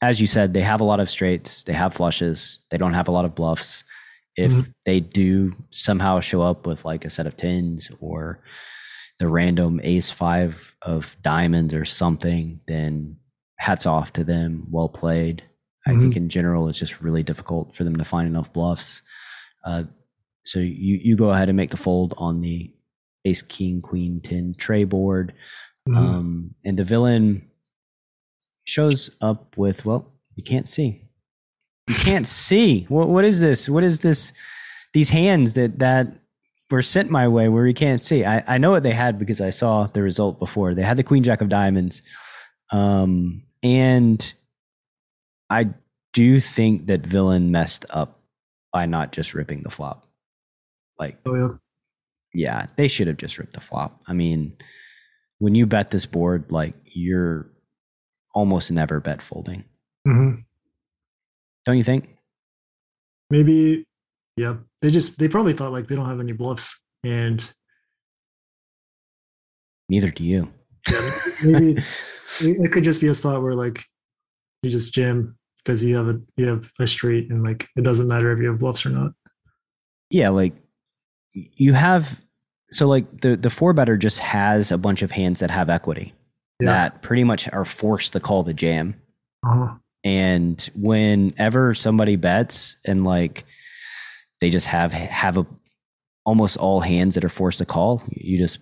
as 0.02 0.20
you 0.20 0.26
said 0.26 0.52
they 0.52 0.62
have 0.62 0.80
a 0.80 0.84
lot 0.84 1.00
of 1.00 1.08
straights 1.08 1.62
they 1.64 1.72
have 1.72 1.94
flushes 1.94 2.60
they 2.70 2.76
don't 2.78 2.94
have 2.94 3.08
a 3.08 3.12
lot 3.12 3.24
of 3.24 3.34
bluffs. 3.34 3.84
If 4.36 4.52
Mhm. 4.52 4.72
they 4.84 5.00
do 5.00 5.54
somehow 5.70 6.20
show 6.20 6.42
up 6.42 6.66
with 6.66 6.84
like 6.84 7.04
a 7.04 7.10
set 7.10 7.26
of 7.26 7.36
tens 7.36 7.90
or 8.00 8.40
the 9.18 9.28
random 9.28 9.80
ace 9.82 10.10
five 10.10 10.74
of 10.82 11.16
diamonds 11.22 11.72
or 11.72 11.84
something 11.86 12.60
then 12.66 13.16
hats 13.58 13.86
off 13.86 14.12
to 14.14 14.24
them. 14.24 14.66
Well 14.70 14.90
played. 14.90 15.42
I 15.86 15.92
Mhm. 15.92 16.00
think 16.02 16.16
in 16.16 16.28
general 16.28 16.68
it's 16.68 16.78
just 16.80 17.00
really 17.00 17.22
difficult 17.22 17.74
for 17.74 17.84
them 17.84 17.96
to 17.96 18.04
find 18.04 18.28
enough 18.28 18.52
bluffs. 18.52 19.00
Uh, 19.64 19.84
so 20.46 20.58
you 20.60 21.00
you 21.02 21.16
go 21.16 21.30
ahead 21.30 21.48
and 21.48 21.56
make 21.56 21.70
the 21.70 21.76
fold 21.76 22.14
on 22.16 22.40
the 22.40 22.72
ace 23.24 23.42
king 23.42 23.82
queen 23.82 24.20
10 24.20 24.54
tray 24.58 24.84
board. 24.84 25.32
Mhm. 25.88 25.96
um, 25.96 26.54
and 26.64 26.76
the 26.78 26.84
villain 26.84 27.48
shows 28.64 29.10
up 29.20 29.56
with 29.56 29.84
well 29.84 30.12
you 30.34 30.42
can't 30.42 30.68
see. 30.68 31.02
You 31.88 31.94
can't 31.94 32.26
see. 32.26 32.84
What 32.88 33.08
what 33.08 33.24
is 33.24 33.40
this? 33.40 33.68
What 33.68 33.84
is 33.84 34.00
this 34.00 34.32
these 34.92 35.10
hands 35.10 35.54
that 35.54 35.78
that 35.78 36.08
were 36.70 36.82
sent 36.82 37.10
my 37.10 37.28
way 37.28 37.48
where 37.48 37.66
you 37.66 37.74
can't 37.74 38.02
see? 38.02 38.24
I 38.24 38.42
i 38.54 38.58
know 38.58 38.70
what 38.72 38.82
they 38.82 38.92
had 38.92 39.18
because 39.18 39.40
i 39.40 39.50
saw 39.50 39.86
the 39.86 40.02
result 40.02 40.38
before. 40.38 40.74
They 40.74 40.82
had 40.82 40.96
the 40.96 41.04
queen 41.04 41.22
jack 41.22 41.40
of 41.40 41.48
diamonds. 41.48 42.02
Um 42.72 43.42
and 43.62 44.32
i 45.50 45.68
do 46.12 46.40
think 46.40 46.86
that 46.86 47.06
villain 47.06 47.50
messed 47.50 47.84
up 47.90 48.20
by 48.72 48.86
not 48.86 49.12
just 49.12 49.32
ripping 49.34 49.62
the 49.62 49.70
flop 49.70 50.05
like 50.98 51.18
oh 51.26 51.34
yeah. 51.34 51.48
yeah, 52.34 52.66
they 52.76 52.88
should 52.88 53.06
have 53.06 53.16
just 53.18 53.38
ripped 53.38 53.52
the 53.54 53.60
flop. 53.60 54.00
I 54.06 54.12
mean, 54.12 54.56
when 55.38 55.54
you 55.54 55.66
bet 55.66 55.90
this 55.90 56.06
board, 56.06 56.50
like 56.50 56.74
you're 56.84 57.50
almost 58.34 58.70
never 58.72 59.00
bet 59.00 59.22
folding, 59.22 59.64
Mhm. 60.06 60.44
don't 61.64 61.76
you 61.78 61.84
think? 61.84 62.08
maybe 63.30 63.84
Yeah, 64.36 64.56
they 64.82 64.90
just 64.90 65.18
they 65.18 65.26
probably 65.28 65.52
thought 65.52 65.72
like 65.72 65.86
they 65.88 65.96
don't 65.96 66.08
have 66.08 66.20
any 66.20 66.32
bluffs, 66.32 66.82
and 67.04 67.40
Neither 69.88 70.10
do 70.10 70.24
you. 70.24 70.52
yeah, 70.90 71.10
maybe 71.44 71.72
it 72.40 72.56
it 72.64 72.72
could 72.72 72.84
just 72.84 73.00
be 73.00 73.06
a 73.08 73.14
spot 73.14 73.42
where 73.42 73.54
like 73.54 73.84
you 74.62 74.70
just 74.70 74.92
jam 74.92 75.36
because 75.58 75.82
you 75.82 75.96
have 75.96 76.08
a 76.08 76.20
you 76.36 76.46
have 76.46 76.70
a 76.80 76.86
straight, 76.86 77.30
and 77.30 77.42
like 77.42 77.68
it 77.76 77.82
doesn't 77.84 78.08
matter 78.08 78.32
if 78.32 78.40
you 78.40 78.48
have 78.48 78.58
bluffs 78.60 78.84
or 78.86 78.90
not. 78.90 79.12
yeah, 80.10 80.28
like 80.28 80.54
you 81.56 81.72
have 81.74 82.20
so 82.70 82.86
like 82.88 83.20
the 83.20 83.36
the 83.36 83.50
four 83.50 83.72
better 83.72 83.96
just 83.96 84.18
has 84.20 84.72
a 84.72 84.78
bunch 84.78 85.02
of 85.02 85.10
hands 85.10 85.40
that 85.40 85.50
have 85.50 85.68
equity 85.70 86.14
Yeah. 86.60 86.72
that 86.72 87.02
pretty 87.02 87.24
much 87.24 87.48
are 87.52 87.64
forced 87.64 88.12
to 88.14 88.20
call 88.20 88.42
the 88.42 88.54
jam. 88.54 88.94
Uh-huh. 89.44 89.74
And 90.02 90.68
whenever 90.74 91.74
somebody 91.74 92.16
bets 92.16 92.76
and 92.86 93.04
like 93.04 93.44
they 94.40 94.50
just 94.50 94.66
have 94.66 94.92
have 94.92 95.36
a 95.36 95.46
almost 96.24 96.56
all 96.56 96.80
hands 96.80 97.14
that 97.14 97.24
are 97.24 97.28
forced 97.28 97.58
to 97.58 97.64
call, 97.66 98.02
you 98.10 98.38
just 98.38 98.58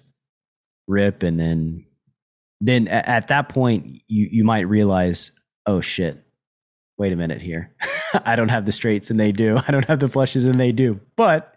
rip 0.87 1.23
and 1.23 1.39
then 1.41 1.85
then 2.61 2.89
at 2.89 3.29
that 3.29 3.49
point 3.49 3.87
you 4.09 4.29
you 4.31 4.45
might 4.45 4.63
realize, 4.69 5.33
oh 5.67 5.81
shit, 5.81 6.19
wait 6.99 7.13
a 7.13 7.17
minute 7.17 7.41
here. 7.41 7.75
I 8.25 8.37
don't 8.37 8.49
have 8.51 8.65
the 8.67 8.73
straights 8.73 9.11
and 9.11 9.19
they 9.21 9.33
do. 9.33 9.59
I 9.69 9.71
don't 9.71 9.87
have 9.87 10.01
the 10.01 10.09
flushes 10.09 10.47
and 10.47 10.59
they 10.61 10.73
do. 10.73 11.01
But 11.17 11.54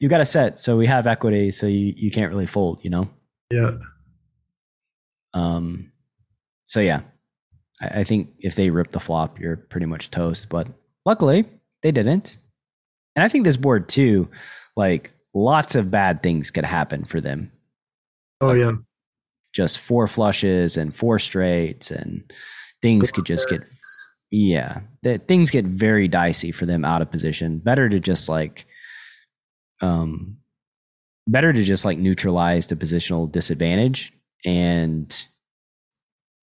you 0.00 0.08
got 0.08 0.20
a 0.20 0.24
set, 0.24 0.58
so 0.58 0.76
we 0.76 0.86
have 0.86 1.06
equity, 1.06 1.50
so 1.50 1.66
you 1.66 1.92
you 1.96 2.10
can't 2.10 2.30
really 2.30 2.46
fold, 2.46 2.80
you 2.82 2.90
know. 2.90 3.08
Yeah. 3.50 3.72
Um, 5.32 5.92
so 6.66 6.80
yeah, 6.80 7.02
I, 7.80 8.00
I 8.00 8.04
think 8.04 8.30
if 8.38 8.54
they 8.54 8.70
rip 8.70 8.90
the 8.90 9.00
flop, 9.00 9.38
you're 9.40 9.56
pretty 9.56 9.86
much 9.86 10.10
toast. 10.10 10.48
But 10.48 10.68
luckily, 11.04 11.46
they 11.82 11.92
didn't. 11.92 12.38
And 13.16 13.24
I 13.24 13.28
think 13.28 13.44
this 13.44 13.56
board 13.56 13.88
too, 13.88 14.28
like 14.76 15.12
lots 15.34 15.74
of 15.74 15.90
bad 15.90 16.22
things 16.22 16.50
could 16.50 16.64
happen 16.64 17.04
for 17.04 17.20
them. 17.20 17.52
Oh 18.40 18.54
yeah. 18.54 18.72
Just 19.52 19.78
four 19.78 20.08
flushes 20.08 20.76
and 20.76 20.94
four 20.94 21.18
straights, 21.18 21.90
and 21.90 22.32
things 22.82 23.10
could 23.10 23.24
just 23.24 23.48
get 23.48 23.62
yeah, 24.30 24.80
that 25.04 25.28
things 25.28 25.52
get 25.52 25.64
very 25.64 26.08
dicey 26.08 26.50
for 26.50 26.66
them 26.66 26.84
out 26.84 27.02
of 27.02 27.10
position. 27.10 27.60
Better 27.60 27.88
to 27.88 28.00
just 28.00 28.28
like, 28.28 28.66
um, 29.80 30.36
better 31.26 31.52
to 31.52 31.62
just 31.62 31.84
like 31.84 31.98
neutralize 31.98 32.66
the 32.66 32.76
positional 32.76 33.30
disadvantage 33.30 34.12
and, 34.44 35.26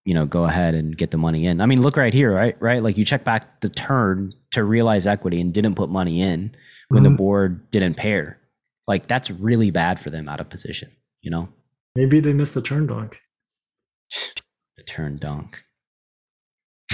you 0.05 0.13
know, 0.13 0.25
go 0.25 0.45
ahead 0.45 0.73
and 0.73 0.97
get 0.97 1.11
the 1.11 1.17
money 1.17 1.45
in. 1.45 1.61
I 1.61 1.65
mean, 1.67 1.81
look 1.81 1.97
right 1.97 2.13
here, 2.13 2.33
right? 2.33 2.55
Right, 2.59 2.81
like 2.81 2.97
you 2.97 3.05
check 3.05 3.23
back 3.23 3.61
the 3.61 3.69
turn 3.69 4.33
to 4.51 4.63
realize 4.63 5.05
equity 5.07 5.39
and 5.39 5.53
didn't 5.53 5.75
put 5.75 5.89
money 5.89 6.21
in 6.21 6.55
when 6.89 7.03
the 7.03 7.09
Mhm. 7.09 7.17
board 7.17 7.69
didn't 7.71 7.95
pair. 7.95 8.39
Like 8.87 9.07
that's 9.07 9.29
really 9.31 9.69
bad 9.71 9.99
for 9.99 10.09
them 10.09 10.27
out 10.27 10.39
of 10.39 10.49
position. 10.49 10.89
You 11.21 11.31
know, 11.31 11.49
Maybe 11.95 12.19
they 12.19 12.33
missed 12.33 12.53
the 12.55 12.61
turn 12.61 12.87
donk. 12.87 13.19
the 14.77 14.83
turn 14.83 15.17
donk. 15.19 15.61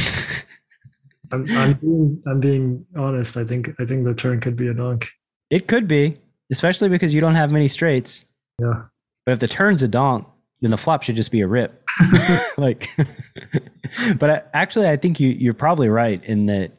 I'm 1.31 1.45
I'm 1.51 1.73
being, 1.73 2.23
I'm 2.27 2.39
being 2.39 2.85
honest. 2.95 3.37
I 3.37 3.43
think 3.43 3.69
I 3.79 3.85
think 3.85 4.05
the 4.05 4.13
turn 4.13 4.39
could 4.39 4.55
be 4.55 4.67
a 4.67 4.73
donk. 4.73 5.09
It 5.49 5.67
could 5.67 5.87
be, 5.87 6.17
especially 6.51 6.89
because 6.89 7.13
you 7.13 7.21
don't 7.21 7.35
have 7.35 7.51
many 7.51 7.67
straights. 7.67 8.25
Yeah. 8.59 8.83
But 9.25 9.33
if 9.33 9.39
the 9.39 9.47
turn's 9.47 9.83
a 9.83 9.87
donk, 9.87 10.27
then 10.61 10.71
the 10.71 10.77
flop 10.77 11.03
should 11.03 11.15
just 11.15 11.31
be 11.31 11.41
a 11.41 11.47
rip. 11.47 11.83
like, 12.57 12.89
but 14.19 14.29
I, 14.29 14.41
actually, 14.53 14.87
I 14.89 14.97
think 14.97 15.19
you 15.19 15.29
you're 15.29 15.53
probably 15.53 15.89
right 15.89 16.23
in 16.23 16.45
that. 16.47 16.71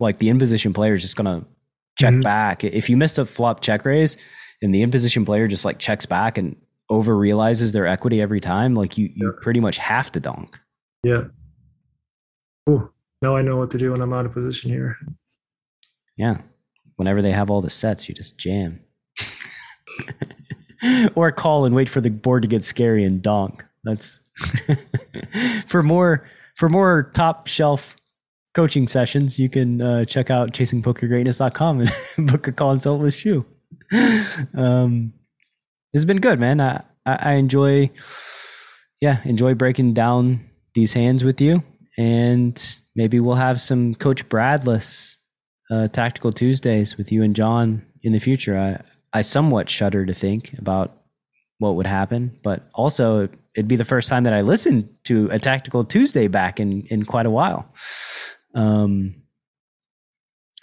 Like 0.00 0.18
the 0.18 0.28
in 0.28 0.38
position 0.38 0.72
player 0.72 0.94
is 0.94 1.02
just 1.02 1.16
gonna 1.16 1.44
check 1.98 2.12
Mhm. 2.14 2.24
back. 2.24 2.64
If 2.64 2.90
you 2.90 2.96
missed 2.96 3.18
a 3.18 3.24
flop 3.24 3.60
check 3.60 3.84
raise, 3.84 4.16
and 4.60 4.74
the 4.74 4.82
in 4.82 4.90
position 4.90 5.24
player 5.24 5.46
just 5.48 5.64
like 5.64 5.78
checks 5.78 6.04
back 6.04 6.36
and 6.36 6.56
over 6.90 7.16
realizes 7.16 7.72
their 7.72 7.86
equity 7.86 8.20
every 8.20 8.40
time, 8.40 8.74
like 8.74 8.98
you 8.98 9.10
you 9.14 9.26
Yeah. 9.28 9.32
pretty 9.40 9.60
much 9.60 9.78
have 9.78 10.10
to 10.12 10.20
donk. 10.20 10.58
Yeah. 11.04 11.24
Oh, 12.66 12.90
now 13.22 13.36
I 13.36 13.42
know 13.42 13.56
what 13.56 13.70
to 13.70 13.78
do 13.78 13.92
when 13.92 14.00
I'm 14.00 14.12
out 14.12 14.26
of 14.26 14.32
position 14.32 14.70
here. 14.70 14.96
Yeah. 16.16 16.38
Whenever 16.96 17.22
they 17.22 17.32
have 17.32 17.50
all 17.50 17.60
the 17.60 17.70
sets, 17.70 18.08
you 18.08 18.14
just 18.14 18.38
jam. 18.38 18.80
or 21.14 21.32
call 21.32 21.64
and 21.64 21.74
wait 21.74 21.88
for 21.88 22.00
the 22.00 22.10
board 22.10 22.42
to 22.42 22.48
get 22.48 22.64
scary 22.64 23.04
and 23.04 23.22
donk. 23.22 23.64
That's 23.84 24.20
for 25.66 25.82
more 25.82 26.26
for 26.56 26.68
more 26.68 27.10
top 27.14 27.46
shelf 27.46 27.96
coaching 28.54 28.86
sessions, 28.86 29.38
you 29.38 29.48
can 29.48 29.82
uh, 29.82 30.04
check 30.04 30.30
out 30.30 30.52
chasingpokergreatness.com 30.52 31.80
and 31.80 31.90
book 32.30 32.46
a 32.46 32.52
consult 32.52 33.00
with 33.00 33.14
Shu. 33.14 33.44
Um, 34.56 35.12
this 35.92 36.00
has 36.00 36.04
been 36.04 36.20
good, 36.20 36.40
man. 36.40 36.60
I, 36.60 36.84
I, 37.04 37.14
I 37.14 37.32
enjoy, 37.34 37.90
yeah, 39.00 39.20
enjoy 39.24 39.54
breaking 39.54 39.94
down 39.94 40.48
these 40.74 40.92
hands 40.92 41.22
with 41.22 41.40
you. 41.40 41.62
And 41.98 42.76
maybe 42.96 43.20
we'll 43.20 43.36
have 43.36 43.60
some 43.60 43.94
Coach 43.94 44.28
Bradless 44.28 45.16
uh, 45.70 45.88
Tactical 45.88 46.32
Tuesdays 46.32 46.96
with 46.96 47.10
you 47.12 47.22
and 47.22 47.34
John 47.34 47.84
in 48.02 48.12
the 48.12 48.18
future. 48.18 48.58
I, 48.58 49.18
I 49.18 49.22
somewhat 49.22 49.70
shudder 49.70 50.04
to 50.04 50.14
think 50.14 50.54
about 50.58 50.96
what 51.58 51.76
would 51.76 51.86
happen, 51.86 52.38
but 52.42 52.68
also 52.74 53.28
it'd 53.54 53.68
be 53.68 53.76
the 53.76 53.84
first 53.84 54.08
time 54.08 54.24
that 54.24 54.34
I 54.34 54.40
listened 54.40 54.88
to 55.04 55.28
a 55.30 55.38
Tactical 55.38 55.84
Tuesday 55.84 56.26
back 56.28 56.60
in, 56.60 56.86
in 56.90 57.04
quite 57.04 57.26
a 57.26 57.30
while. 57.30 57.72
Um, 58.54 59.14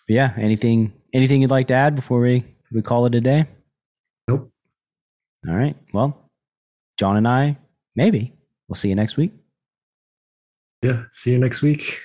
yeah, 0.07 0.33
anything 0.37 0.93
anything 1.13 1.41
you'd 1.41 1.51
like 1.51 1.67
to 1.67 1.73
add 1.73 1.95
before 1.95 2.19
we, 2.19 2.45
we 2.71 2.81
call 2.81 3.05
it 3.05 3.15
a 3.15 3.21
day? 3.21 3.45
Nope. 4.27 4.51
All 5.47 5.55
right. 5.55 5.75
Well, 5.93 6.29
John 6.97 7.17
and 7.17 7.27
I, 7.27 7.57
maybe. 7.95 8.33
We'll 8.67 8.75
see 8.75 8.89
you 8.89 8.95
next 8.95 9.17
week. 9.17 9.33
Yeah. 10.81 11.03
See 11.11 11.31
you 11.31 11.39
next 11.39 11.61
week. 11.61 11.99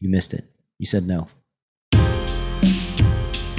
You 0.00 0.08
missed 0.08 0.34
it. 0.34 0.44
You 0.78 0.86
said 0.86 1.06
no. 1.06 1.28